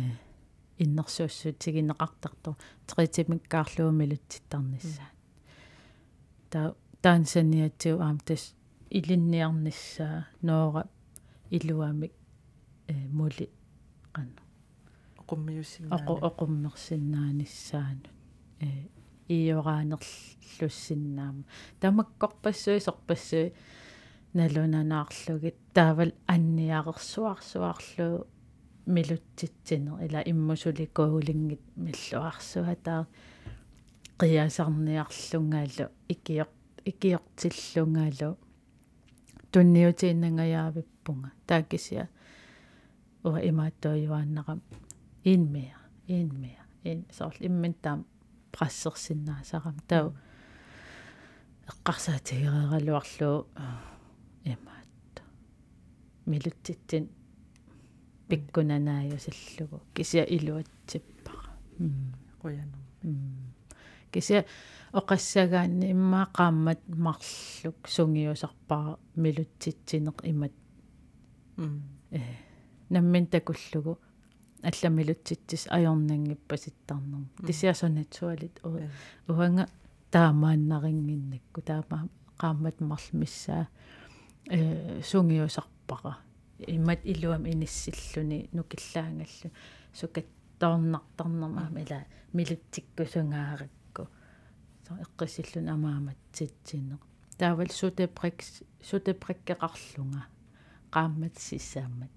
[0.85, 2.57] иннерсуассуутигинеқартарту
[2.87, 5.11] 3 тимиккаарлуу милутситтарниссаа
[6.51, 8.55] та таансаниатсиу аам тас
[8.91, 10.83] илинниарниссаа ноора
[11.51, 12.13] илуамик
[12.89, 13.47] э мули
[14.15, 14.43] qanna
[15.21, 18.07] оқуммиуссиннаани оқу оқуммерсиннаанissaanут
[18.61, 18.69] э
[19.29, 21.45] иораанерлуссиннаама
[21.81, 23.53] тамаккорпассуи сорпассуи
[24.35, 28.27] налунанаарлугит таавал анниақерсуарсуарлу
[28.87, 33.07] милутситсинер ила иммусуликуулингит миллуарсуатаа
[34.21, 36.51] қиасарниарлунгаалу икиоқ
[36.91, 38.37] икиортиллунгаалу
[39.53, 42.09] тунниутииннангаяавиппунга тааккисиа
[43.25, 44.61] уа имааттоюааннарам
[45.25, 48.07] инмиа инмиа ин сорл иммин таам
[48.59, 50.15] прассерсиннаасарам тау
[51.71, 53.47] эққарсаатигереералуарлуу
[54.45, 55.23] имаатта
[56.27, 57.09] милутситсин
[58.29, 61.53] пиккунанааюсаллугу кися илуатсиппара
[62.43, 62.79] қуянер
[64.13, 64.45] кися
[64.93, 70.53] оқассагаанни иммаақааммат марлук сунгиусарпара милутситсинеқ имат.
[72.11, 72.21] Э
[72.91, 73.99] наммин такуллугу
[74.63, 78.61] алламилутситсис ajornanngipпаситтарнерм тисиасонатсуалит
[79.29, 79.69] уанга
[80.11, 83.69] таамааннарингиннакку таама qaammat marlmissаа
[84.51, 86.19] э сунгиусарпара
[86.59, 89.51] имат илуам иниссиллуни нукиллаангаллу
[89.95, 92.01] сукаттаорнартарнермаа ила
[92.33, 94.09] милутсиккусунгааракку
[94.87, 97.01] со эққисиллун амааматситсинеқ
[97.39, 100.23] таавал сутеприкс сутеприккеқарлунга
[100.91, 102.11] qaammat сиссаамат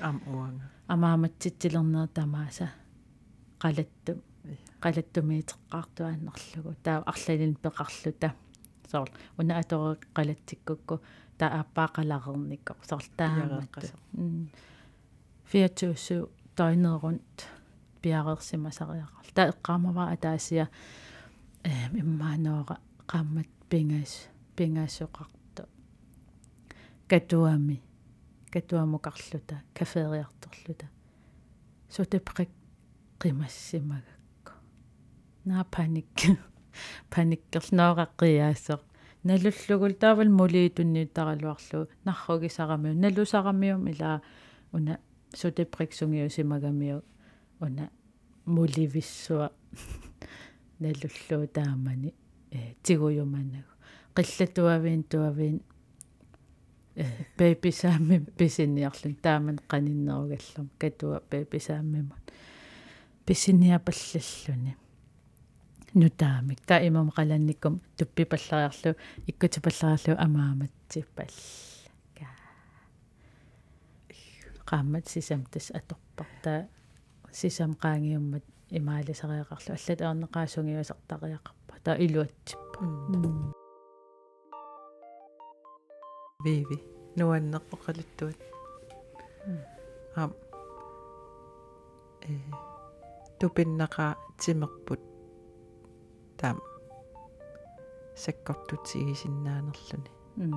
[0.00, 2.68] ам уанга амааматситсилернер тамааса
[4.82, 8.28] қалаттумиитеққартуааннерлугу таа арлалин пеқарлута.
[8.90, 10.94] Соор уна атори қалатсиккукку
[11.38, 13.94] таа аппаақалаарерникко соор таамат
[15.44, 17.36] фиатсуусу тойнерунт.
[18.02, 20.66] Пиареерсимасариақарл таа эққаамава атаасия.
[21.64, 22.76] Э иммааноора
[23.10, 25.62] qaammat пингаас пингаасоқарто
[27.08, 27.82] катуами
[28.50, 30.86] катуамукарлута кафеериарторлута
[31.88, 32.50] сутеприк
[33.20, 34.52] qimасsimagakku
[35.44, 36.06] наа паник.
[37.10, 38.80] Паниккернооқаққиаассеқ
[39.24, 44.22] налуллугул таавал мулиитунниуттаралуарлу нарругисарамиу налусарамиум илаа
[44.72, 45.00] уна
[45.34, 47.02] сутеприксунгиусимагамиу.
[47.60, 47.90] Уна
[48.46, 49.50] муливиссуа.
[50.78, 52.14] Налуллуу таамани
[52.52, 53.72] э тигуйуманагу
[54.14, 55.64] qillatuaviin tuaviin
[57.36, 62.32] пеписаамми писиниарлун тааман каниннеругаллам катуа пеписааммимут
[63.26, 64.76] писиниапаллаллуни
[65.94, 68.94] нутаамик та имам қаланниккум туппипаллариарлу
[69.26, 71.32] иккутипаллариарлу амааматсиппал
[74.68, 76.68] qaammat sisam tas atorparta
[77.32, 78.44] sisam qaangiummat
[78.78, 82.84] имаалисариақарлу аллат аернеқаасунгиусартариақарпа та илуатсиппа
[86.48, 86.78] виви
[87.18, 88.38] нуаннеққоқалуттуат
[90.22, 90.30] ам
[92.28, 92.32] э
[93.38, 94.06] тупиннақа
[94.40, 95.02] тимерпут
[96.40, 96.58] таам
[98.22, 100.10] саккортутсигисиннаанерлүни
[100.50, 100.54] м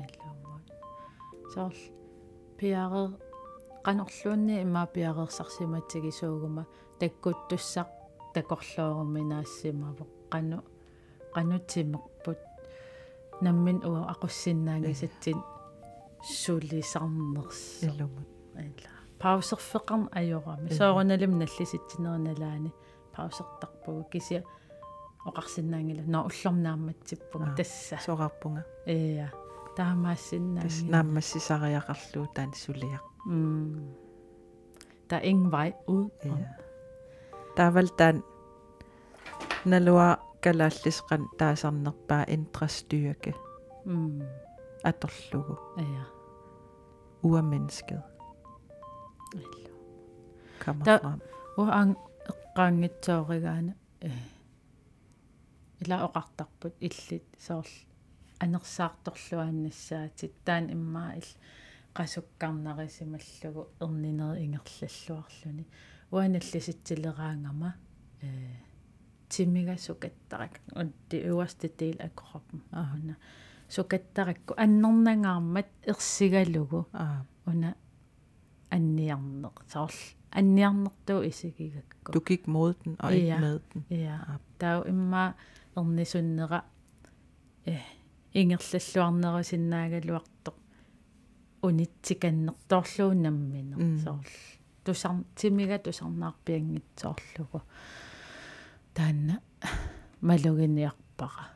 [0.00, 0.66] аллаумут
[1.52, 1.74] соор
[2.58, 3.02] пиаре
[3.86, 6.64] qanorluunni имаа пиареерсарсиматсигисуугума
[7.00, 7.88] таккуттуссақ
[8.34, 10.58] такорлооруминаассимавоқ qaну
[11.34, 12.17] qanutimerput
[13.40, 15.38] наммин уа ақуссиннаангисатсин
[16.22, 18.28] суулисарнерс илумут.
[18.54, 22.72] Ила паусерфеқарн ajorami соорналим наллиситсинерналаани
[23.14, 24.44] паусертарпугу кися
[25.26, 26.02] оқарсиннаангила.
[26.06, 29.32] Но уллорнааматсиппуга тасса соқарпунга ия
[29.76, 33.04] таамаассиннаанги тас наамассисариақарлуу таан сулиақ.
[33.26, 33.94] М
[35.10, 36.44] der er ingen vej ud om.
[37.56, 38.22] таавал таан
[39.64, 40.18] налуа
[40.48, 43.32] калааллисқан таасарнерпаа интрастyrke
[43.86, 44.22] Mm.
[44.84, 45.54] аторлугу
[49.34, 49.70] Allo.
[50.64, 51.20] kommer Der- frem
[51.56, 51.90] Uang
[52.30, 54.10] eqqaangitsoorigaana э.
[55.80, 56.74] Ила оқартарпут.
[56.80, 57.74] Иллит соорл
[58.40, 61.28] анерсаарторлуааннассаатит таан иммаа ил
[61.96, 65.64] qasukkarnarisималлугу эрнинери ингерллаллуарлүни
[66.12, 67.70] уаналлиситсилераангама
[68.22, 68.26] э
[69.28, 73.16] тимига сукаттарак унти уаста тил акорпм аана
[73.68, 77.74] сукаттаракку аннернангаармат ерсигалугу аа уна.
[78.70, 79.94] Анниарнеқ соорл
[80.30, 82.12] анниарнертуу исигигакку.
[82.12, 83.38] Du gik mod den og ikke Ja.
[83.40, 84.18] med den Ja,
[84.60, 85.32] der er jo imma
[85.76, 86.60] ernissunnera
[87.66, 87.82] eh
[88.34, 90.52] ingерллуарнерусиннаагалуарто
[91.62, 93.98] унитсиканнерторлуунаммина Mm.
[94.04, 94.30] соорл
[94.84, 97.60] тусар тимига тусарнаарпиангитсоорлугу
[98.98, 99.40] таанна.
[100.20, 101.46] Малугиниарпара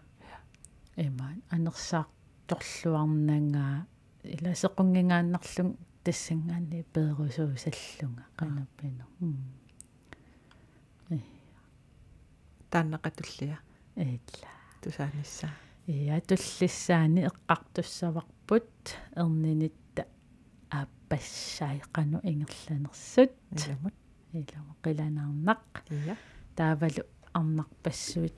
[0.97, 3.87] имаан анерсаарторлуарнангаа
[4.35, 9.07] ила сеқунгингааннарлун тассангаани пеерусуусаллунга канаппинер
[11.11, 11.19] э.
[12.71, 13.59] Тааннақатуллия
[13.97, 14.49] ээтла
[14.83, 15.51] тусааниссаа
[15.89, 18.73] э, иа туллиссаани эққартуссаварпут
[19.17, 20.07] эрнинитта
[20.71, 23.33] ааппассаайқану ингерланерсут.
[23.51, 23.91] Иламу
[24.33, 26.17] иламу қиланаарнақ иа
[26.55, 27.03] таавалу
[27.33, 28.35] арнарпассуит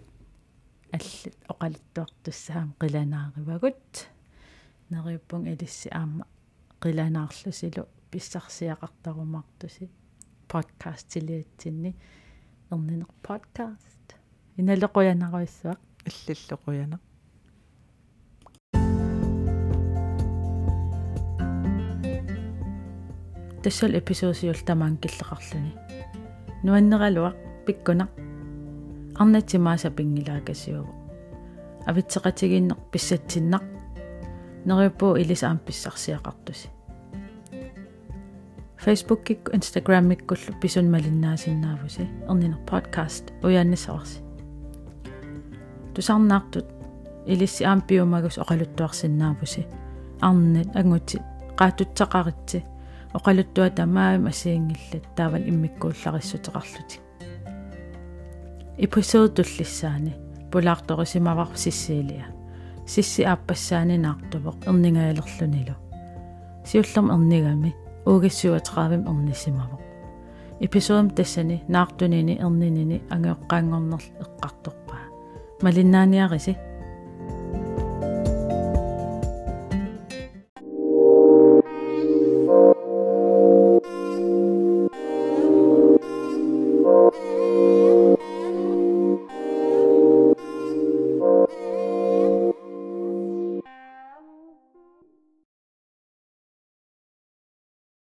[0.92, 4.08] аллит оқалуттуартуссаам қиланааривагут
[4.90, 6.26] нериуппун илисси аама
[6.80, 9.90] қиланаарлусилу писсарсиақартарумартуси.
[10.48, 11.96] Подкаст тилиатсинни
[12.70, 14.06] эрнинеқ подкаст.
[14.56, 17.00] Иналеқуянаруиссуақ иллиллоқуяна
[23.64, 25.72] тассал эпизоодиул тамаан киллеқарлуни
[26.62, 28.10] нуаннералуақ пиккунақ
[29.20, 30.92] арнатсимааса пингилаакасиугу
[31.86, 33.64] авитсеқатигиннеқ писсатсиннақ.
[34.64, 36.68] Нериуппуу илис аам писсарсиақартуси
[38.84, 42.08] Facebook-кикку Instagram-миккуллу писун малиннаасиннаавуси.
[42.28, 44.18] Эрнинер подкаст уяаннисаварси
[45.94, 46.66] тусарнаартут
[47.26, 49.66] илисси аам пиумагус оқалуттуарсиннаавуси.
[50.20, 51.18] Арнат ангути
[51.58, 52.58] qaatutsaqaritsi
[53.16, 57.03] oqaluttua tamaam asiingillat taavan immikkuullariссутеқарлутик
[60.50, 62.26] pulaartorisimavaq sissiilia
[62.86, 65.74] sissi aappasaani naartuvoq erningailерlunilu
[66.64, 67.74] siullerm ernigami
[68.06, 69.82] uugissuataqaavim ernisimavoq
[70.60, 75.04] episode tassani naartunini erninini angeoqqaangornerl eqqartorpaa
[75.62, 76.56] малиннааниарisi